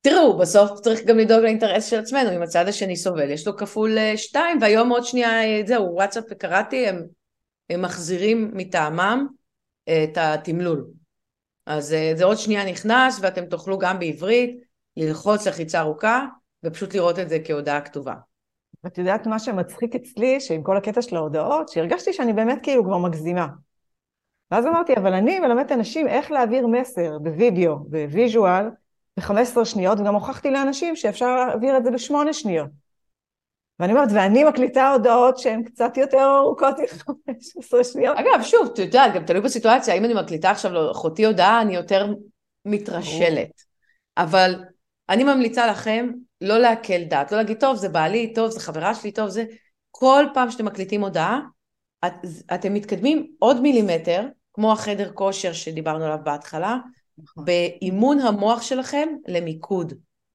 [0.00, 3.98] תראו, בסוף צריך גם לדאוג לאינטרס של עצמנו, אם הצד השני סובל, יש לו כפול
[3.98, 7.06] אה, שתיים, והיום עוד שנייה, אה, זהו, וואטסאפ וקראתי, הם,
[7.70, 9.26] הם מחזירים מטעמם
[9.88, 10.86] אה, את התמלול.
[11.66, 14.60] אז זה עוד שנייה נכנס, ואתם תוכלו גם בעברית
[14.96, 16.26] ללחוץ לחיצה ארוכה,
[16.64, 18.14] ופשוט לראות את זה כהודעה כתובה.
[18.84, 22.98] ואת יודעת מה שמצחיק אצלי, שעם כל הקטע של ההודעות, שהרגשתי שאני באמת כאילו כבר
[22.98, 23.46] מגזימה.
[24.52, 28.66] ואז אמרתי, אבל אני מלמדת אנשים איך להעביר מסר בווידאו, ב visual,
[29.16, 32.70] ב-15 שניות, וגם הוכחתי לאנשים שאפשר להעביר את זה בשמונה שניות.
[33.78, 38.16] ואני אומרת, ואני מקליטה הודעות שהן קצת יותר ארוכות מ-15 שניות.
[38.18, 42.14] אגב, שוב, את יודעת, גם תלוי בסיטואציה, אם אני מקליטה עכשיו לאחותי הודעה, אני יותר
[42.64, 43.62] מתרשלת.
[44.16, 44.64] אבל
[45.08, 49.12] אני ממליצה לכם לא להקל דעת, לא להגיד, טוב, זה בעלי, טוב, זה חברה שלי,
[49.12, 49.44] טוב, זה...
[49.90, 51.40] כל פעם שאתם מקליטים הודעה,
[52.06, 52.12] את,
[52.54, 56.76] אתם מתקדמים עוד מילימטר, כמו החדר כושר שדיברנו עליו בהתחלה,
[57.18, 57.44] נכון.
[57.44, 59.92] באימון המוח שלכם למיקוד,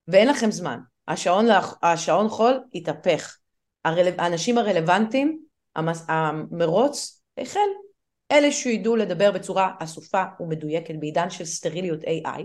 [0.08, 0.80] ואין לכם זמן.
[1.08, 1.46] השעון,
[1.84, 3.38] השעון חול התהפך.
[3.86, 4.08] הרל...
[4.18, 5.40] האנשים הרלוונטיים,
[5.76, 6.06] המס...
[6.08, 7.60] המרוץ החל.
[8.32, 12.42] אלה שידעו לדבר בצורה אסופה ומדויקת בעידן של סטריליות AI,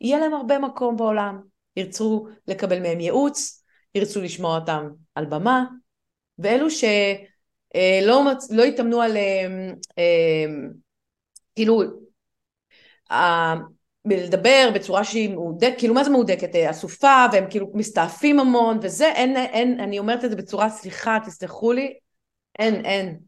[0.00, 1.40] יהיה להם הרבה מקום בעולם.
[1.76, 5.64] ירצו לקבל מהם ייעוץ, ירצו לשמוע אותם על במה,
[6.38, 6.88] ואלו שלא
[7.76, 8.00] אה,
[8.50, 9.46] לא יתאמנו על אה,
[9.98, 10.46] אה,
[11.56, 11.82] כאילו
[14.06, 16.54] לדבר בצורה שהיא מהודקת, כאילו מה זה מהודקת?
[16.70, 21.72] אסופה, והם כאילו מסתעפים המון, וזה, אין, אין, אני אומרת את זה בצורה, סליחה, תסלחו
[21.72, 21.98] לי,
[22.58, 23.18] אין, אין.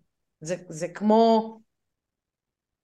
[0.41, 1.59] זה, זה כמו,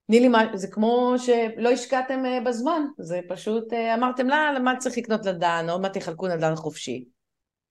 [0.07, 4.77] תני לי מה, זה כמו שלא השקעתם אה, בזמן, זה פשוט אה, אמרתם לה, למה
[4.77, 7.05] צריך לקנות נדל"ן, עוד מעט יחלקו נדל"ן חופשי.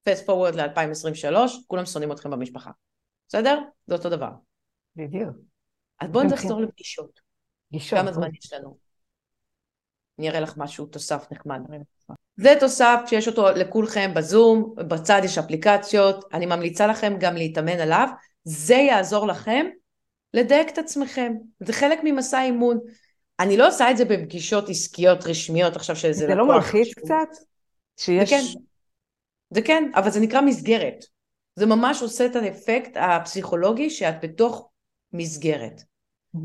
[0.03, 1.35] פסט פורוורד ל-2023,
[1.67, 2.71] כולם שונאים אתכם במשפחה.
[3.27, 3.61] בסדר?
[3.87, 4.29] זה אותו דבר.
[4.95, 5.35] בדיוק.
[5.99, 7.22] אז בואו נחזור לפגישות.
[7.73, 7.99] פגישות.
[7.99, 8.77] כמה זמן יש לנו?
[10.19, 11.59] אני אראה לך משהו, תוסף נחמד.
[12.35, 18.07] זה תוסף שיש אותו לכולכם בזום, בצד יש אפליקציות, אני ממליצה לכם גם להתאמן עליו,
[18.43, 19.65] זה יעזור לכם
[20.33, 22.79] לדייק את עצמכם, זה חלק ממסע אימון.
[23.39, 26.27] אני לא עושה את זה בפגישות עסקיות רשמיות עכשיו שזה לקוח.
[26.27, 27.27] זה לא מלחיץ קצת?
[27.97, 28.29] שיש...
[28.29, 28.59] זה כן,
[29.49, 31.05] זה כן, אבל זה נקרא מסגרת.
[31.55, 34.69] זה ממש עושה את האפקט הפסיכולוגי שאת בתוך
[35.13, 35.83] מסגרת.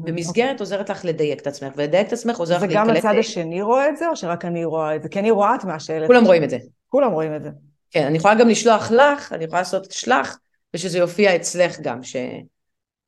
[0.04, 0.60] ומסגרת okay.
[0.60, 2.84] עוזרת לך לדייק את עצמך, ולדייק את עצמך עוזר לך להיקלט...
[2.84, 5.08] וגם הצד השני רואה את זה, או שרק אני רואה את זה?
[5.08, 6.06] כי אני רואה את מה שהעלית.
[6.06, 6.58] כולם רואים את זה.
[6.88, 7.50] כולם רואים את זה.
[7.90, 10.38] כן, אני יכולה גם לשלוח לך, אני יכולה לעשות שלח,
[10.74, 12.16] ושזה יופיע אצלך גם, ש...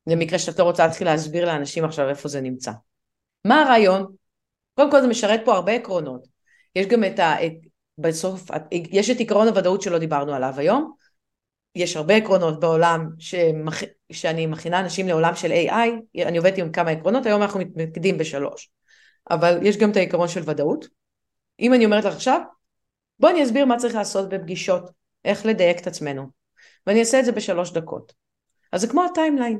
[0.07, 2.71] למקרה שאת לא רוצה להתחיל להסביר לאנשים עכשיו איפה זה נמצא.
[3.45, 4.05] מה הרעיון?
[4.75, 6.27] קודם כל זה משרת פה הרבה עקרונות.
[6.75, 7.35] יש גם את ה...
[7.97, 10.93] בסוף, יש את עקרון הוודאות שלא דיברנו עליו היום,
[11.75, 13.83] יש הרבה עקרונות בעולם שמכ...
[14.11, 18.69] שאני מכינה אנשים לעולם של AI, אני עובדת עם כמה עקרונות, היום אנחנו מתמקדים בשלוש.
[19.29, 20.87] אבל יש גם את העיקרון של ודאות.
[21.59, 22.41] אם אני אומרת לך עכשיו,
[23.19, 24.91] בואי אני אסביר מה צריך לעשות בפגישות,
[25.25, 26.27] איך לדייק את עצמנו.
[26.87, 28.13] ואני אעשה את זה בשלוש דקות.
[28.71, 29.59] אז זה כמו הטיימליין.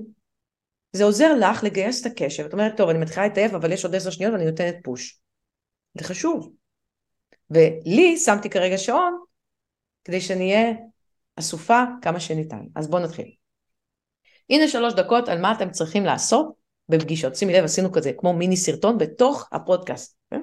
[0.94, 2.46] זה עוזר לך לגייס את הקשב.
[2.46, 5.20] את אומרת, טוב, אני מתחילה להתעייף, אבל יש עוד עשר שניות ואני נותנת פוש.
[5.94, 6.54] זה חשוב.
[7.50, 9.20] ולי שמתי כרגע שעון,
[10.04, 10.74] כדי שאני אהיה
[11.40, 12.62] אסופה כמה שניתן.
[12.76, 13.32] אז בואו נתחיל.
[14.50, 16.54] הנה שלוש דקות על מה אתם צריכים לעשות
[16.90, 17.36] בפגישות.
[17.36, 20.16] שימי לב, עשינו כזה, כמו מיני סרטון בתוך הפודקאסט.
[20.32, 20.42] כן?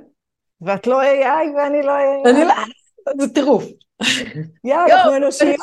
[0.60, 2.28] ואת לא AI ואני לא AI.
[2.30, 2.54] אני לא...
[3.20, 3.64] זה טירוף.
[4.64, 5.56] יאללה, אנחנו אנושיות.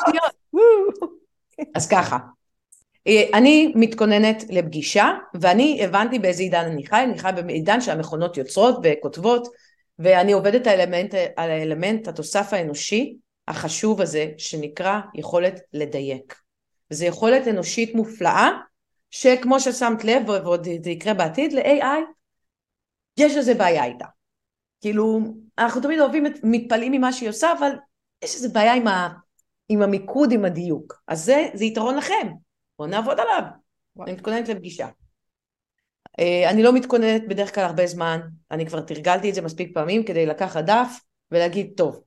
[1.74, 2.18] אז ככה,
[3.06, 8.78] אה, אני מתכוננת לפגישה, ואני הבנתי באיזה עידן אני חי, אני חי בעידן שהמכונות יוצרות
[8.82, 9.48] וכותבות,
[9.98, 13.16] ואני עובדת על האלמנט, על האלמנט, התוסף האנושי
[13.48, 16.40] החשוב הזה, שנקרא יכולת לדייק.
[16.90, 18.48] וזו יכולת אנושית מופלאה,
[19.10, 22.00] שכמו ששמת לב, ועוד זה יקרה בעתיד, ל-AI
[23.16, 24.06] יש איזה בעיה איתה.
[24.80, 25.20] כאילו,
[25.58, 27.70] אנחנו תמיד אוהבים, מתפלאים ממה שהיא עושה, אבל
[28.24, 29.08] יש איזה בעיה עם, ה,
[29.68, 31.02] עם המיקוד, עם הדיוק.
[31.08, 32.28] אז זה, זה יתרון לכם,
[32.78, 33.42] בואו נעבוד עליו.
[34.00, 34.88] אני מתכוננת לפגישה.
[36.18, 38.20] אה, אני לא מתכוננת בדרך כלל הרבה זמן,
[38.50, 42.02] אני כבר תרגלתי את זה מספיק פעמים כדי לקחת דף ולהגיד, טוב,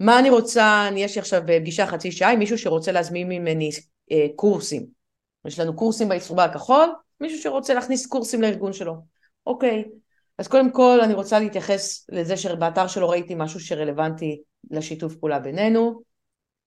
[0.00, 3.70] מה אני רוצה, יש לי עכשיו פגישה חצי שעה עם מישהו שרוצה להזמין ממני
[4.12, 4.86] אה, קורסים.
[5.46, 6.88] יש לנו קורסים באצטרובה הכחול,
[7.20, 8.94] מישהו שרוצה להכניס קורסים לארגון שלו.
[9.46, 9.84] אוקיי,
[10.38, 16.02] אז קודם כל אני רוצה להתייחס לזה שבאתר שלו ראיתי משהו שרלוונטי לשיתוף פעולה בינינו.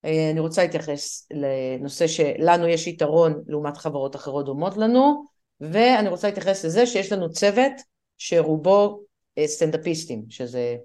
[0.06, 5.26] אה, אני רוצה להתייחס לנושא שלנו יש יתרון לעומת חברות אחרות דומות לנו,
[5.62, 7.72] ואני רוצה להתייחס לזה שיש לנו צוות
[8.18, 9.02] שרובו
[9.38, 10.76] אה, סטנדאפיסטים, שזה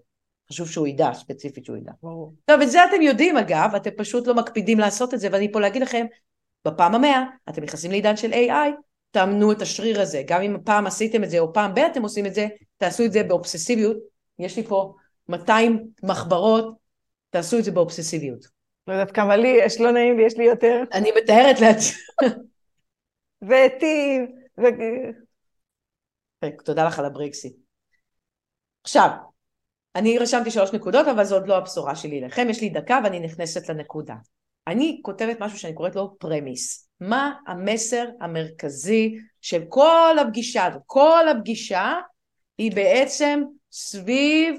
[0.53, 1.93] חשוב שהוא ידע, ספציפית שהוא ידע.
[2.03, 2.35] ברור.
[2.45, 5.61] טוב, את זה אתם יודעים אגב, אתם פשוט לא מקפידים לעשות את זה, ואני פה
[5.61, 6.07] להגיד לכם,
[6.65, 8.73] בפעם המאה, אתם נכנסים לעידן של AI,
[9.11, 10.23] תאמנו את השריר הזה.
[10.27, 13.13] גם אם פעם עשיתם את זה, או פעם ב- אתם עושים את זה, תעשו את
[13.13, 13.97] זה באובססיביות.
[14.39, 14.95] יש לי פה
[15.29, 16.75] 200 מחברות,
[17.31, 18.47] תעשו את זה באובססיביות.
[18.87, 20.83] לא יודעת כמה לי יש, לא נעים לי, יש לי יותר.
[20.93, 21.99] אני מתארת לעצמי.
[23.49, 24.23] והיטיב,
[24.59, 24.63] ו...
[26.65, 27.57] תודה לך על הברקסי.
[28.83, 29.09] עכשיו,
[29.97, 33.21] אני רשמתי שלוש נקודות, אבל זו עוד לא הבשורה שלי לכם, יש לי דקה ואני
[33.21, 34.15] נכנסת לנקודה.
[34.67, 36.89] אני כותבת משהו שאני קוראת לו פרמיס.
[37.01, 40.83] מה המסר המרכזי של כל הפגישה הזאת?
[40.87, 41.95] כל הפגישה
[42.59, 43.43] היא בעצם
[43.73, 44.59] סביב,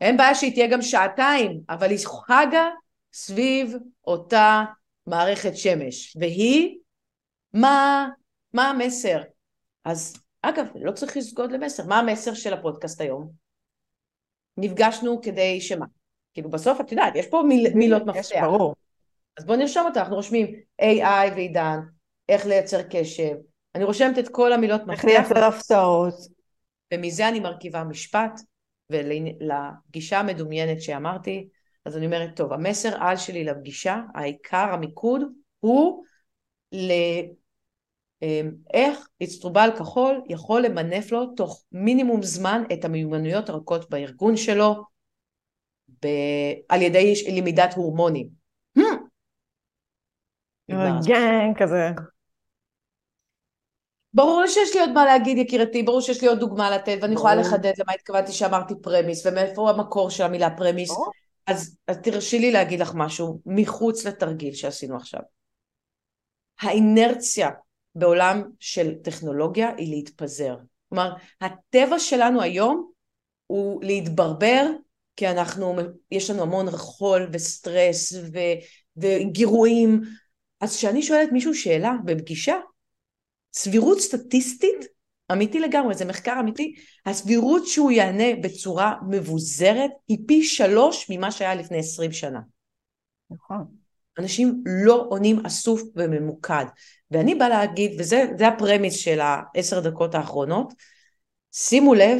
[0.00, 2.68] אין בעיה שהיא תהיה גם שעתיים, אבל היא חגה
[3.12, 4.64] סביב אותה
[5.06, 6.78] מערכת שמש, והיא,
[7.54, 8.08] מה,
[8.52, 9.22] מה המסר?
[9.84, 13.41] אז אגב, לא צריך לסגוד למסר, מה המסר של הפודקאסט היום?
[14.56, 15.86] נפגשנו כדי שמה?
[16.34, 18.20] כאילו בסוף את יודעת, יש פה מיל, מילות מפתח.
[18.20, 18.74] יש, ברור.
[19.38, 20.46] אז בואו נרשום אותה, אנחנו רושמים
[20.82, 21.78] AI ועידן,
[22.28, 23.34] איך לייצר קשב,
[23.74, 24.92] אני רושמת את כל המילות מפתח.
[24.92, 26.14] איך לייצר הפתעות.
[26.94, 28.40] ומזה אני מרכיבה משפט,
[28.90, 31.48] ולפגישה המדומיינת שאמרתי,
[31.84, 35.22] אז אני אומרת, טוב, המסר על שלי לפגישה, העיקר, המיקוד,
[35.60, 36.04] הוא
[36.72, 36.92] ל...
[38.22, 44.84] אמ, איך אצטרובל כחול יכול למנף לו תוך מינימום זמן את המיומנויות הרכות בארגון שלו
[46.04, 46.06] ב...
[46.68, 48.28] על ידי למידת הורמונים.
[51.06, 51.88] גן כזה.
[54.14, 57.34] ברור שיש לי עוד מה להגיד יקירתי, ברור שיש לי עוד דוגמה לתת ואני יכולה
[57.34, 60.90] לחדד למה התכוונתי שאמרתי premise ומאיפה המקור של המילה premise
[61.46, 65.20] אז, אז תרשי לי להגיד לך משהו מחוץ לתרגיל שעשינו עכשיו.
[66.60, 67.50] האינרציה
[67.94, 70.56] בעולם של טכנולוגיה היא להתפזר.
[70.88, 72.90] כלומר, הטבע שלנו היום
[73.46, 74.66] הוא להתברבר
[75.16, 75.76] כי אנחנו,
[76.10, 78.38] יש לנו המון חול וסטרס ו,
[78.96, 80.00] וגירויים.
[80.60, 82.56] אז כשאני שואלת מישהו שאלה בפגישה,
[83.52, 84.86] סבירות סטטיסטית,
[85.32, 86.74] אמיתי לגמרי, זה מחקר אמיתי,
[87.06, 92.40] הסבירות שהוא יענה בצורה מבוזרת היא פי שלוש ממה שהיה לפני עשרים שנה.
[93.30, 93.81] נכון.
[94.18, 96.64] אנשים לא עונים אסוף וממוקד.
[97.10, 100.72] ואני באה להגיד, וזה הפרמיס של העשר דקות האחרונות,
[101.52, 102.18] שימו לב,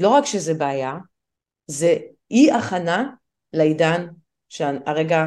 [0.00, 0.96] לא רק שזה בעיה,
[1.66, 1.96] זה
[2.30, 3.10] אי הכנה
[3.52, 4.06] לעידן
[4.48, 5.26] שהרגע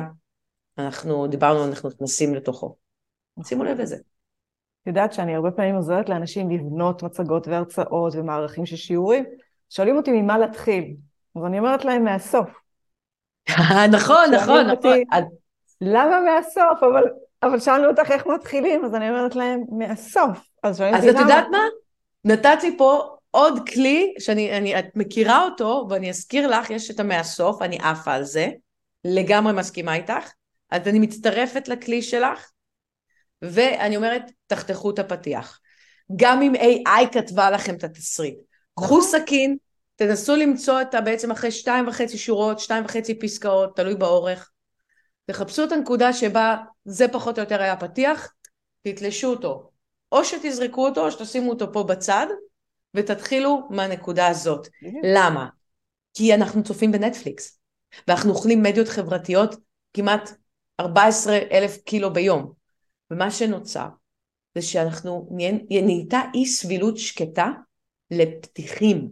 [0.78, 2.76] אנחנו דיברנו, אנחנו נכנסים לתוכו.
[3.44, 3.96] שימו לב לזה.
[3.96, 9.26] את יודעת שאני הרבה פעמים עוזרת לאנשים לבנות מצגות והרצאות ומערכים של שיעורים,
[9.70, 10.96] שואלים אותי ממה להתחיל,
[11.36, 12.50] אז אני אומרת להם מהסוף.
[13.98, 15.00] נכון, נכון, נכון.
[15.82, 16.84] למה מהסוף?
[16.84, 17.04] אבל,
[17.44, 20.40] אבל שאלנו אותך איך מתחילים, אז אני אומרת להם, מהסוף.
[20.64, 21.64] אז, אז את יודעת מה?
[22.26, 27.78] נתת לי פה עוד כלי, שאת מכירה אותו, ואני אזכיר לך, יש את המהסוף, אני
[27.82, 28.50] עפה על זה,
[29.06, 30.32] לגמרי מסכימה איתך,
[30.72, 32.52] אז אני מצטרפת לכלי שלך,
[33.42, 35.60] ואני אומרת, תחתכו את הפתיח.
[36.16, 38.38] גם אם AI כתבה לכם את התסריט.
[38.76, 39.02] קחו.
[39.02, 39.58] סכין,
[39.96, 41.02] תנסו למצוא את ה...
[41.02, 44.52] בעצם אחרי שתיים וחצי שורות, שתיים וחצי פסקאות, תלוי באורך,
[45.26, 48.34] תחפשו את הנקודה שבה זה פחות או יותר היה פתיח,
[48.82, 49.72] תתלשו אותו.
[50.12, 52.28] או שתזרקו אותו או שתשימו אותו פה בצד
[52.94, 54.68] ותתחילו מהנקודה הזאת.
[55.04, 55.48] למה?
[56.14, 57.60] כי אנחנו צופים בנטפליקס,
[58.08, 59.56] ואנחנו אוכלים מדיות חברתיות
[59.94, 60.30] כמעט
[60.80, 62.52] 14 אלף קילו ביום.
[63.12, 63.88] ומה שנוצר
[64.56, 65.30] זה שאנחנו
[65.70, 67.48] נהייתה אי סבילות שקטה
[68.12, 69.10] לפתיחים,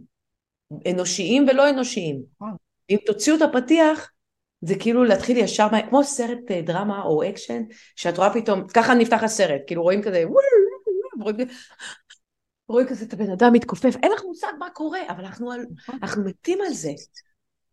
[0.90, 2.22] אנושיים ולא אנושיים.
[2.34, 2.56] נכון.
[2.90, 4.10] אם תוציאו את הפתיח,
[4.66, 7.62] זה כאילו להתחיל ישר, מה- כמו סרט אה, דרמה או אקשן,
[7.96, 10.24] שאת רואה פתאום, ככה נפתח הסרט, כאילו רואים כזה,
[11.20, 11.48] רואים,
[12.68, 15.66] רואים כזה את הבן אדם מתכופף, אין לך מושג מה קורה, אבל אנחנו, על,
[16.02, 16.90] אנחנו מתים על זה.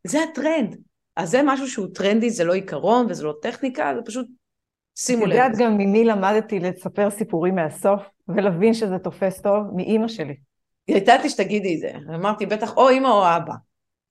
[0.08, 0.78] זה הטרנד.
[1.16, 4.28] אז זה משהו שהוא טרנדי, זה לא עיקרון וזה לא טכניקה, זה פשוט,
[4.96, 5.36] שימו את לב.
[5.36, 9.64] יודעת גם ממי למדתי לספר סיפורים מהסוף, ולהבין שזה תופס טוב?
[9.76, 10.36] מאימא שלי.
[10.88, 13.54] ידעתי שתגידי את זה, אמרתי בטח או אמא או אבא.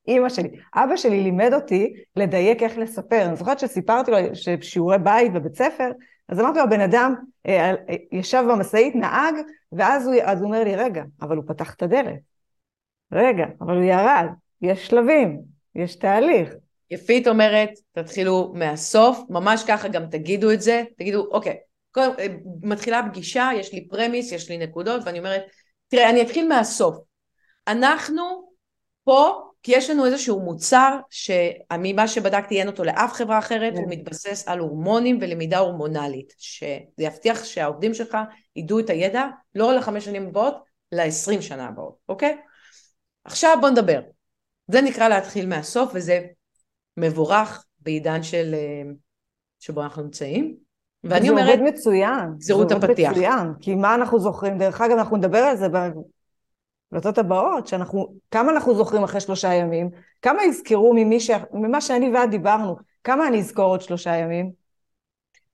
[0.09, 0.49] אימא שלי.
[0.75, 3.25] אבא שלי לימד אותי לדייק איך לספר.
[3.25, 5.91] אני זוכרת שסיפרתי לו ששיעורי בית בבית ספר,
[6.29, 7.15] אז אמרתי לו, הבן אדם
[7.47, 9.35] אה, אה, ישב במשאית, נהג,
[9.73, 12.19] ואז הוא, הוא אומר לי, רגע, אבל הוא פתח את הדלת.
[13.13, 14.27] רגע, אבל הוא ירד.
[14.63, 15.41] יש שלבים,
[15.75, 16.55] יש תהליך.
[16.91, 21.57] יפית אומרת, תתחילו מהסוף, ממש ככה גם תגידו את זה, תגידו, אוקיי,
[21.91, 22.27] קודם, אה,
[22.63, 25.43] מתחילה פגישה, יש לי פרמיס, יש לי נקודות, ואני אומרת,
[25.89, 26.97] תראה, אני אתחיל מהסוף.
[27.69, 28.51] אנחנו
[29.05, 33.79] פה, כי יש לנו איזשהו מוצר, שממה שבדקתי אין אותו לאף חברה אחרת, כן.
[33.79, 38.19] הוא מתבסס על הורמונים ולמידה הורמונלית, שזה יבטיח שהעובדים שלך
[38.57, 42.37] ידעו את הידע, לא לחמש שנים הבאות, לעשרים שנה הבאות, אוקיי?
[43.25, 44.01] עכשיו בוא נדבר.
[44.69, 46.27] זה נקרא להתחיל מהסוף, וזה
[46.97, 48.91] מבורך בעידן של, אה,
[49.61, 50.57] שבו אנחנו נמצאים.
[51.05, 52.29] ואני זה אומרת, עובד מצוין.
[52.39, 52.91] זהות זה עובד.
[52.91, 54.59] מצוין, כי מה אנחנו זוכרים?
[54.59, 55.67] דרך אגב, אנחנו נדבר על זה
[56.93, 59.91] בהקלטות הבאות, שאנחנו, כמה אנחנו זוכרים אחרי שלושה ימים?
[60.23, 61.31] כמה יזכרו ממי ש...
[61.53, 62.77] ממה שאני ואת דיברנו?
[63.05, 64.51] כמה אני אזכור עוד שלושה ימים?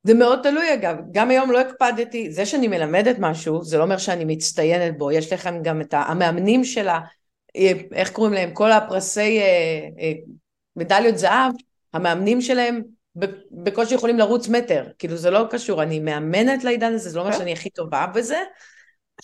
[0.06, 3.98] זה מאוד תלוי אגב, גם היום לא הקפדתי, זה שאני מלמדת משהו, זה לא אומר
[3.98, 7.00] שאני מצטיינת בו, יש לכם גם את המאמנים של ה...
[7.56, 8.54] אה, איך קוראים להם?
[8.54, 10.12] כל הפרסי אה, אה,
[10.76, 11.52] מדליות זהב,
[11.92, 12.82] המאמנים שלהם
[13.50, 17.32] בקושי יכולים לרוץ מטר, כאילו זה לא קשור, אני מאמנת לעידן הזה, זה לא אומר
[17.32, 17.38] כן.
[17.38, 18.38] שאני הכי טובה בזה.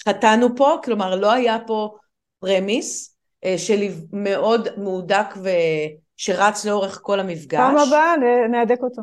[0.09, 1.97] חטאנו פה, כלומר לא היה פה
[2.43, 7.61] פרמיס אה, שלי מאוד מהודק ושרץ לאורך כל המפגש.
[7.61, 8.15] פעם הבאה
[8.51, 9.03] נהדק אותו.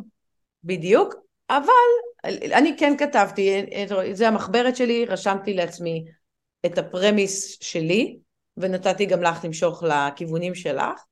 [0.63, 1.15] בדיוק,
[1.49, 1.69] אבל
[2.25, 3.65] אני כן כתבתי,
[4.13, 6.05] זה המחברת שלי, רשמתי לעצמי
[6.65, 8.17] את ה premise שלי,
[8.57, 11.03] ונתתי גם לך למשוך לכיוונים שלך,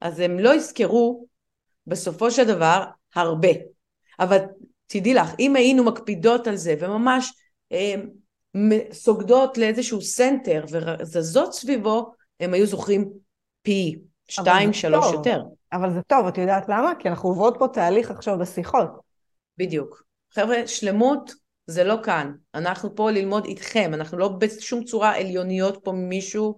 [0.00, 1.26] אז הם לא יזכרו
[1.86, 3.48] בסופו של דבר הרבה.
[4.20, 4.38] אבל
[4.86, 7.32] תדעי לך, אם היינו מקפידות על זה וממש
[7.72, 7.94] אה,
[8.92, 13.10] סוגדות לאיזשהו center וזזות סביבו, הם היו זוכרים
[13.62, 13.98] פי
[14.28, 15.14] שתיים, שלוש טוב.
[15.14, 15.42] יותר.
[15.72, 16.92] אבל זה טוב, את יודעת למה?
[16.98, 18.90] כי אנחנו עוברות פה תהליך עכשיו בשיחות.
[19.58, 20.02] בדיוק.
[20.34, 21.32] חבר'ה, שלמות
[21.66, 22.32] זה לא כאן.
[22.54, 26.56] אנחנו פה ללמוד איתכם, אנחנו לא בשום צורה עליוניות פה ממישהו.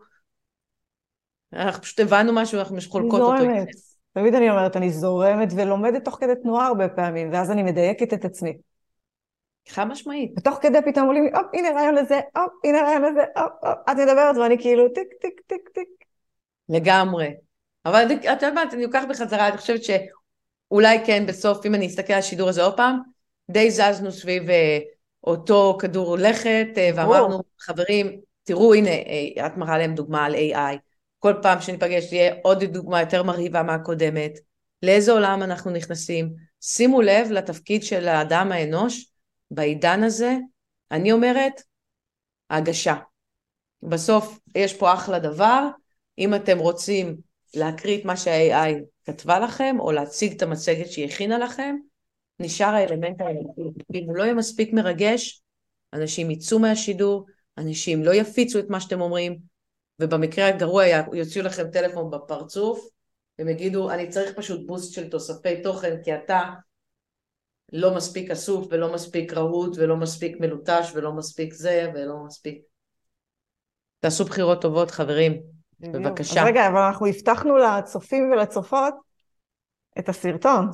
[1.52, 3.68] אנחנו פשוט הבנו משהו, אנחנו חולקות אותו זורמת.
[4.14, 8.24] תמיד אני אומרת, אני זורמת ולומדת תוך כדי תנועה הרבה פעמים, ואז אני מדייקת את
[8.24, 8.58] עצמי.
[9.68, 10.32] חד משמעית.
[10.38, 13.78] ותוך כדי פתאום עולים לי, הופ, הנה רעיון לזה, הופ, הנה רעיון לזה, הופ, הופ,
[13.90, 15.88] את מדברת ואני כאילו טיק, טיק, טיק, טיק.
[16.68, 17.30] לגמרי.
[17.86, 22.12] אבל את יודעת מה, אני לוקחת בחזרה, אני חושבת שאולי כן בסוף, אם אני אסתכל
[22.12, 22.98] על השידור הזה עוד פעם,
[23.50, 24.78] די זזנו סביב אה,
[25.24, 26.90] אותו כדור לכת, אה.
[26.94, 30.76] ואמרנו, חברים, תראו, הנה, אה, את מראה להם דוגמה על AI.
[31.18, 34.38] כל פעם שניפגש תהיה עוד דוגמה יותר מרהיבה מהקודמת.
[34.82, 36.32] לאיזה עולם אנחנו נכנסים?
[36.60, 39.11] שימו לב לתפקיד של האדם האנוש
[39.54, 40.36] בעידן הזה.
[40.90, 41.62] אני אומרת,
[42.50, 42.96] ההגשה.
[43.82, 45.68] בסוף יש פה אחלה דבר,
[46.18, 47.16] אם אתם רוצים
[47.54, 48.72] להקריא את מה שה-AI
[49.04, 51.76] כתבה לכם, או להציג את המצגת שהיא הכינה לכם,
[52.40, 53.62] נשאר האלמנט האלמנטי.
[53.94, 55.42] אם הוא לא יהיה מספיק מרגש,
[55.92, 57.26] אנשים יצאו מהשידור,
[57.58, 59.38] אנשים לא יפיצו את מה שאתם אומרים,
[60.00, 62.88] ובמקרה הגרוע יוציאו לכם טלפון בפרצוף,
[63.38, 66.40] הם יגידו, אני צריך פשוט בוסט של תוספי תוכן, כי אתה
[67.72, 72.62] לא מספיק אסוף, ולא מספיק רהוט, ולא מספיק מלוטש, ולא מספיק זה, ולא מספיק...
[74.00, 75.42] תעשו בחירות טובות, חברים.
[75.80, 76.40] בבקשה.
[76.40, 78.94] אז רגע, אבל אנחנו הבטחנו לצופים ולצופות
[79.98, 80.70] את הסרטון.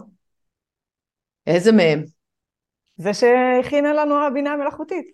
[1.47, 2.05] איזה מהם?
[2.97, 5.07] זה שהכינה לנו הבינה המלאכותית.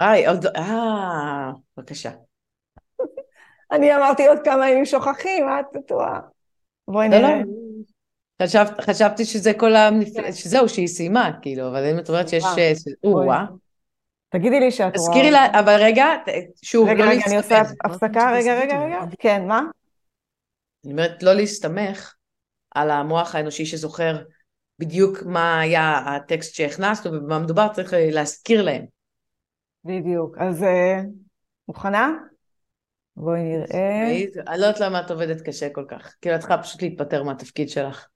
[0.00, 0.46] היי, עוד...
[0.46, 2.10] אה, בבקשה.
[3.72, 6.20] אני אמרתי עוד כמה ימים שוכחים, את טועה?
[6.88, 7.28] בואי לא, לא.
[7.28, 7.42] נראה.
[8.42, 10.32] חשב, חשבתי שזה כל הנפל...
[10.32, 12.44] שזהו, שהיא סיימה, כאילו, אבל אם את אומרת שיש...
[13.04, 13.30] וואו.
[13.30, 13.36] אה.
[13.36, 13.44] או-אה.
[14.28, 15.08] תגידי לי שאת רואה.
[15.08, 16.06] תזכירי לה, אבל רגע,
[16.62, 17.78] שוב, רגע, לא רגע, אני עושה להסתמך.
[17.84, 19.00] הפסקה, רגע, רגע, רגע.
[19.18, 19.60] כן, מה?
[20.84, 22.14] אני אומרת, לא להסתמך
[22.70, 24.22] על המוח האנושי שזוכר
[24.78, 28.84] בדיוק מה היה הטקסט שהכנסנו ובמה מדובר, צריך להזכיר להם.
[29.84, 30.38] בדיוק.
[30.38, 31.00] אז אה,
[31.68, 32.10] מוכנה?
[33.16, 34.06] בואי נראה.
[34.46, 36.14] אני לא יודעת למה את עובדת קשה כל כך.
[36.20, 38.06] כאילו, את צריכה פשוט להתפטר מהתפקיד שלך.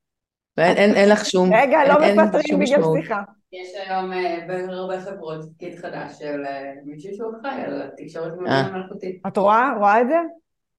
[0.56, 2.82] ואין אין, אין לך שום, רגע, אין, לא אין מפטרים בגלל.
[3.02, 3.22] שיחה.
[3.52, 8.70] יש היום אה, בהרבה חברות תפקיד חדש של אה, מישהו שהוא אחראי על התקשורת אה.
[8.72, 9.22] מלאכותית.
[9.26, 9.72] את רואה?
[9.78, 10.16] רואה את זה?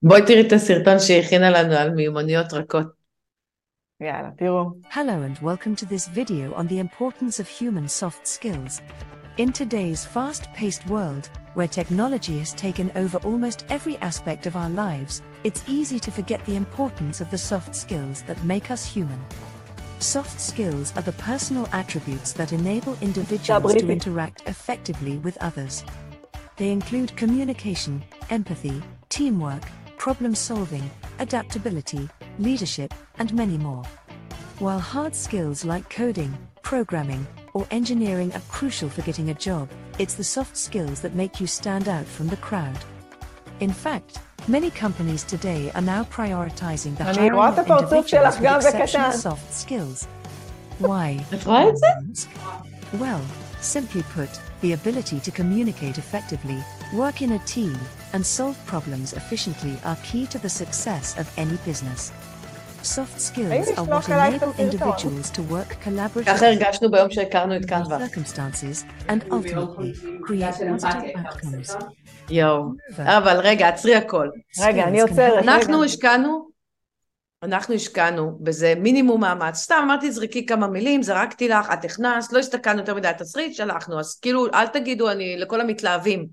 [0.02, 2.86] בואי תראי את הסרטון שהיא הכינה לנו על מיומנויות רכות.
[4.00, 4.64] יאללה, תראו.
[4.90, 8.80] Hello and welcome to this video on the importance of human soft skills.
[9.38, 15.22] In today's fast-paced world, where technology has taken over almost every aspect of our lives,
[15.44, 19.20] it's easy to forget the importance of the soft skills that make us human.
[20.00, 25.84] Soft skills are the personal attributes that enable individuals to interact effectively with others.
[26.56, 29.62] They include communication, empathy, teamwork,
[29.96, 30.88] problem solving,
[31.18, 33.82] adaptability, leadership, and many more.
[34.60, 36.32] While hard skills like coding,
[36.62, 39.68] programming, or engineering are crucial for getting a job,
[39.98, 42.78] it's the soft skills that make you stand out from the crowd.
[43.58, 49.52] In fact, Many companies today are now prioritizing the hiring of individuals with exceptional soft
[49.52, 50.08] skills.
[50.78, 51.22] Why?
[52.94, 53.22] well,
[53.60, 54.30] simply put,
[54.62, 57.78] the ability to communicate effectively, work in a team,
[58.14, 62.10] and solve problems efficiently are key to the success of any business.
[62.82, 67.56] Soft skills are what לשלוח אלייך enable individuals to work ככה collaboratively הרגשנו ביום שהכרנו
[67.56, 67.98] את קנווה.
[68.06, 71.84] circumstances and ultimately create positive outcomes.
[72.30, 72.64] יואו.
[72.98, 74.28] אבל רגע, עצרי הכל.
[74.60, 75.44] רגע, אני עוצרת.
[75.44, 75.84] אנחנו.
[75.84, 76.48] השקענו,
[77.42, 79.56] אנחנו השקענו בזה מינימום מאמץ.
[79.56, 83.54] סתם אמרתי, זרקי כמה מילים, זרקתי לך, את הכנסת, לא הסתכלנו יותר מדי על תסריט,
[83.54, 84.00] שלחנו.
[84.00, 86.26] אז כאילו, אל תגידו, אני, לכל המתלהבים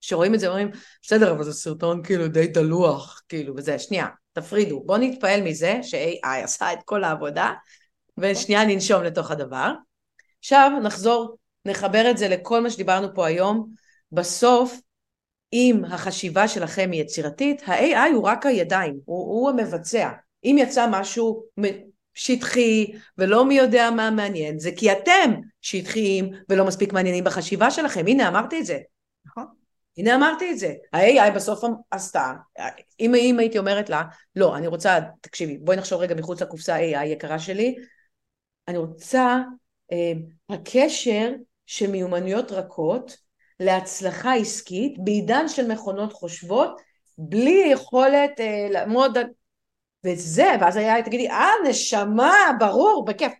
[0.00, 0.70] שרואים את זה, אומרים,
[1.02, 3.78] בסדר, אבל זה סרטון כאילו די דלוח, כאילו, וזה.
[3.78, 4.82] שנייה, תפרידו.
[4.86, 7.52] בואו נתפעל מזה ש-AI עשה את כל העבודה,
[8.18, 9.72] ושנייה ננשום לתוך הדבר.
[10.38, 13.68] עכשיו נחזור, נחבר את זה לכל מה שדיברנו פה היום.
[14.12, 14.80] בסוף,
[15.52, 20.10] אם החשיבה שלכם היא יצירתית, ה-AI הוא רק הידיים, הוא, הוא המבצע.
[20.44, 21.44] אם יצא משהו
[22.14, 28.04] שטחי ולא מי יודע מה מעניין, זה כי אתם שטחיים ולא מספיק מעניינים בחשיבה שלכם.
[28.06, 28.78] הנה, אמרתי את זה.
[29.98, 30.74] הנה אמרתי את זה.
[30.92, 32.32] ה-AI בסוף עשתה,
[33.00, 34.02] אם, אם הייתי אומרת לה,
[34.36, 37.74] לא, אני רוצה, תקשיבי, בואי נחשוב רגע מחוץ לקופסה AI יקרה שלי,
[38.68, 39.38] אני רוצה
[39.92, 40.12] אה,
[40.50, 41.32] הקשר
[41.66, 43.16] של מיומנויות רכות
[43.60, 46.80] להצלחה עסקית בעידן של מכונות חושבות,
[47.18, 49.18] בלי יכולת אה, לעמוד.
[50.06, 53.32] וזה, ואז היה, תגידי, אה, נשמה, ברור, בכיף.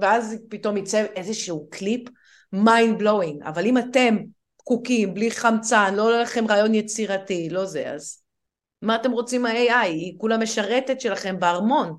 [0.00, 2.08] ואז פתאום יצא איזשהו קליפ
[2.54, 4.16] mind blowing, אבל אם אתם
[4.64, 8.22] פקוקים, בלי חמצן, לא עולה לכם רעיון יצירתי, לא זה, אז
[8.82, 9.86] מה אתם רוצים מה-AI?
[9.86, 11.96] היא כולה משרתת שלכם בארמון.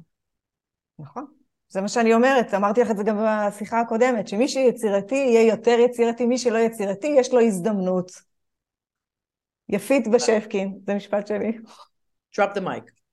[1.00, 1.26] נכון.
[1.70, 5.78] זה מה שאני אומרת, אמרתי לך את זה גם בשיחה הקודמת, שמי שיצירתי יהיה יותר
[5.80, 8.12] יצירתי, מי שלא יצירתי יש לו הזדמנות.
[9.70, 11.58] יפית בשפקין, זה משפט שלי.
[12.36, 13.05] drop the mic.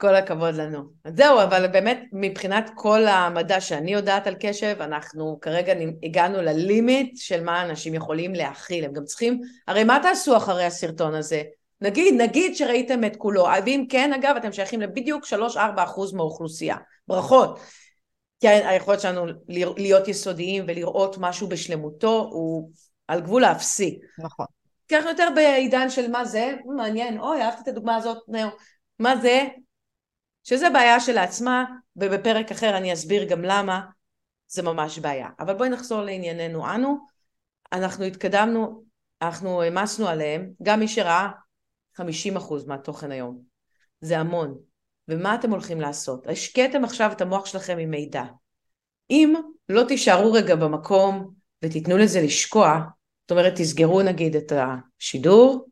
[0.00, 0.82] כל הכבוד לנו.
[1.04, 5.72] אז זהו, אבל באמת מבחינת כל המדע שאני יודעת על קשב, אנחנו כרגע
[6.02, 8.84] הגענו ללימיט של מה אנשים יכולים להכיל.
[8.84, 11.42] הם גם צריכים, הרי מה תעשו אחרי הסרטון הזה?
[11.80, 15.24] נגיד, נגיד שראיתם את כולו, ואם כן, אגב, אתם שייכים לבדיוק
[15.54, 16.76] 3-4 אחוז מהאוכלוסייה.
[17.08, 17.60] ברכות.
[18.40, 19.26] כי היכולת שלנו
[19.76, 22.70] להיות יסודיים ולראות משהו בשלמותו הוא
[23.08, 23.98] על גבול האפסי.
[24.18, 24.46] נכון.
[24.88, 28.18] כי אנחנו יותר בעידן של מה זה, מעניין, אוי, אהבתי את הדוגמה הזאת,
[28.98, 29.44] מה זה?
[30.44, 31.64] שזה בעיה שלעצמה,
[31.96, 33.80] ובפרק אחר אני אסביר גם למה
[34.48, 35.28] זה ממש בעיה.
[35.38, 36.98] אבל בואי נחזור לענייננו אנו.
[37.72, 38.84] אנחנו התקדמנו,
[39.22, 41.28] אנחנו העמסנו עליהם, גם מי שראה
[42.00, 42.02] 50%
[42.66, 43.42] מהתוכן היום.
[44.00, 44.58] זה המון.
[45.08, 46.26] ומה אתם הולכים לעשות?
[46.26, 48.24] השקעתם עכשיו את המוח שלכם עם מידע.
[49.10, 49.34] אם
[49.68, 51.34] לא תישארו רגע במקום
[51.64, 52.80] ותיתנו לזה לשקוע,
[53.22, 55.66] זאת אומרת, תסגרו נגיד את השידור,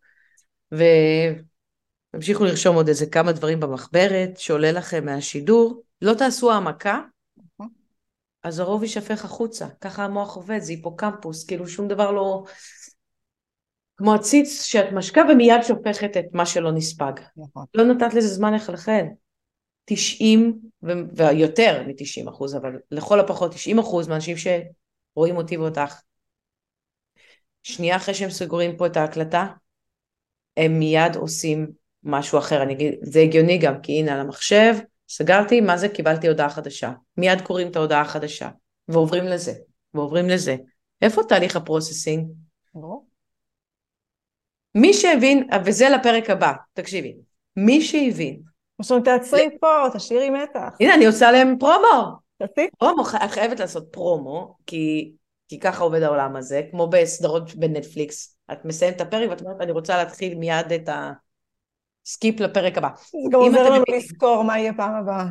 [2.09, 7.00] ותמשיכו לרשום עוד איזה כמה דברים במחברת שעולה לכם מהשידור, לא תעשו העמקה,
[8.42, 9.66] אז הרוב יישפך החוצה.
[9.80, 12.44] ככה המוח עובד, זה היפוקמפוס, כאילו שום דבר לא...
[13.96, 17.12] כמו עציץ שאת משקה ומיד שופכת את מה שלא נספג.
[17.36, 17.64] נכון.
[17.74, 19.04] לא נתת לזה זמן לחלחל.
[19.84, 20.61] 90
[21.12, 26.02] ויותר מ-90 אחוז, אבל לכל הפחות 90 אחוז מהאנשים שרואים אותי ואותך,
[27.62, 29.46] שנייה אחרי שהם סוגרים פה את ההקלטה,
[30.56, 31.72] הם מיד עושים
[32.09, 32.62] משהו אחר.
[32.62, 34.74] אני אגיד, זה הגיוני גם, כי הנה על המחשב,
[35.09, 35.88] סגרתי, מה זה?
[35.88, 36.92] קיבלתי הודעה חדשה.
[37.16, 38.48] מיד קוראים את ההודעה החדשה,
[38.88, 39.52] ועוברים לזה,
[39.94, 40.56] ועוברים לזה.
[41.02, 42.28] איפה תהליך ה processing?
[42.74, 43.06] ברור.
[44.74, 47.16] מי שהבין, וזה לפרק הבא, תקשיבי,
[47.56, 48.40] מי שהבין,
[48.78, 50.68] עכשיו תעצרי פה, תשאירי מתח.
[50.80, 52.68] הנה אני עושה להם פרומו, תעשי.
[52.78, 55.12] פרומו, את חייבת לעשות פרומו, כי
[55.48, 58.38] כי ככה עובד העולם הזה, כמו בסדרות בנטפליקס.
[58.52, 60.88] את מסיימת את הפרק ואת אומרת, אני רוצה להתחיל מיד את
[62.09, 62.88] ה skip לפרק הבא.
[62.96, 65.26] זה גם עוזר לנו לזכור מה יהיה פעם הבאה.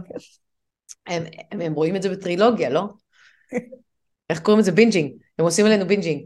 [1.07, 2.84] הם, הם, הם רואים את זה בטרילוגיה, לא?
[4.30, 4.71] איך קוראים לזה?
[4.72, 5.11] bingeing.
[5.39, 6.26] הם עושים עלינו bingeing.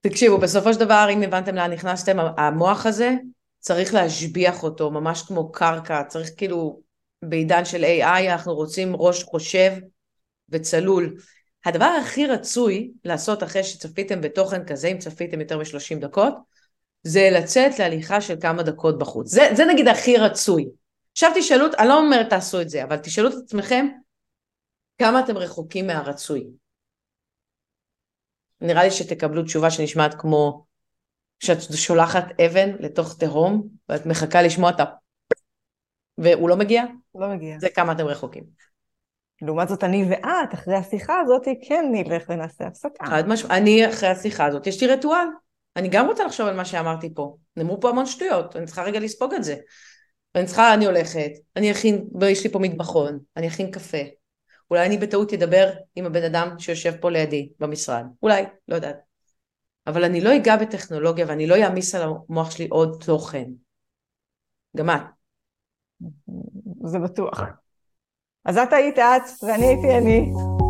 [0.00, 3.14] תקשיבו, בסופו של דבר, אם הבנתם לאן נכנסתם, המוח הזה,
[3.58, 6.80] צריך להשביח אותו, ממש כמו קרקע, צריך כאילו,
[7.22, 9.72] בעידן של AI, אנחנו רוצים ראש חושב
[10.48, 11.16] וצלול.
[11.64, 16.34] הדבר הכי רצוי לעשות אחרי שצפיתם בתוכן כזה, אם צפיתם יותר מ-30 דקות,
[17.04, 19.26] זה לצאת להליכה של כמה דקות בחוץ.
[19.26, 20.68] זה, זה נגיד הכי רצוי.
[21.12, 23.86] עכשיו תשאלו, אני לא אומרת תעשו את זה, אבל תשאלו את עצמכם
[24.98, 26.46] כמה אתם רחוקים מהרצוי.
[28.60, 30.64] נראה לי שתקבלו תשובה שנשמעת כמו
[31.40, 34.84] שאת שולחת אבן לתוך תהום ואת מחכה לשמוע את ה...
[36.18, 36.84] והוא לא מגיע,
[37.14, 37.58] לא מגיע.
[37.58, 38.44] זה כמה אתם רחוקים.
[39.42, 43.06] לעומת זאת, אני ואת, אחרי השיחה הזאת, כן נלך ונעשה הפסקה.
[43.06, 45.43] חד משמעית, אני אחרי השיחה הזאת, יש לי רitual.
[45.76, 47.36] אני גם רוצה לחשוב על מה שאמרתי פה.
[47.56, 49.56] נאמרו פה המון שטויות, אני צריכה רגע לספוג את זה.
[50.34, 53.98] ואני צריכה, אני הולכת, אני אכין, יש לי פה מטבחון, אני אכין קפה.
[54.70, 58.04] אולי אני בטעות אדבר עם הבן אדם שיושב פה לידי במשרד.
[58.22, 58.96] אולי, לא יודעת.
[59.86, 63.44] אבל אני לא אגע בטכנולוגיה ואני לא אעמיס על המוח שלי עוד תוכן.
[64.76, 65.00] גם את.
[66.84, 67.40] זה בטוח.
[68.44, 70.63] אז את היית את, ואני הייתי אני.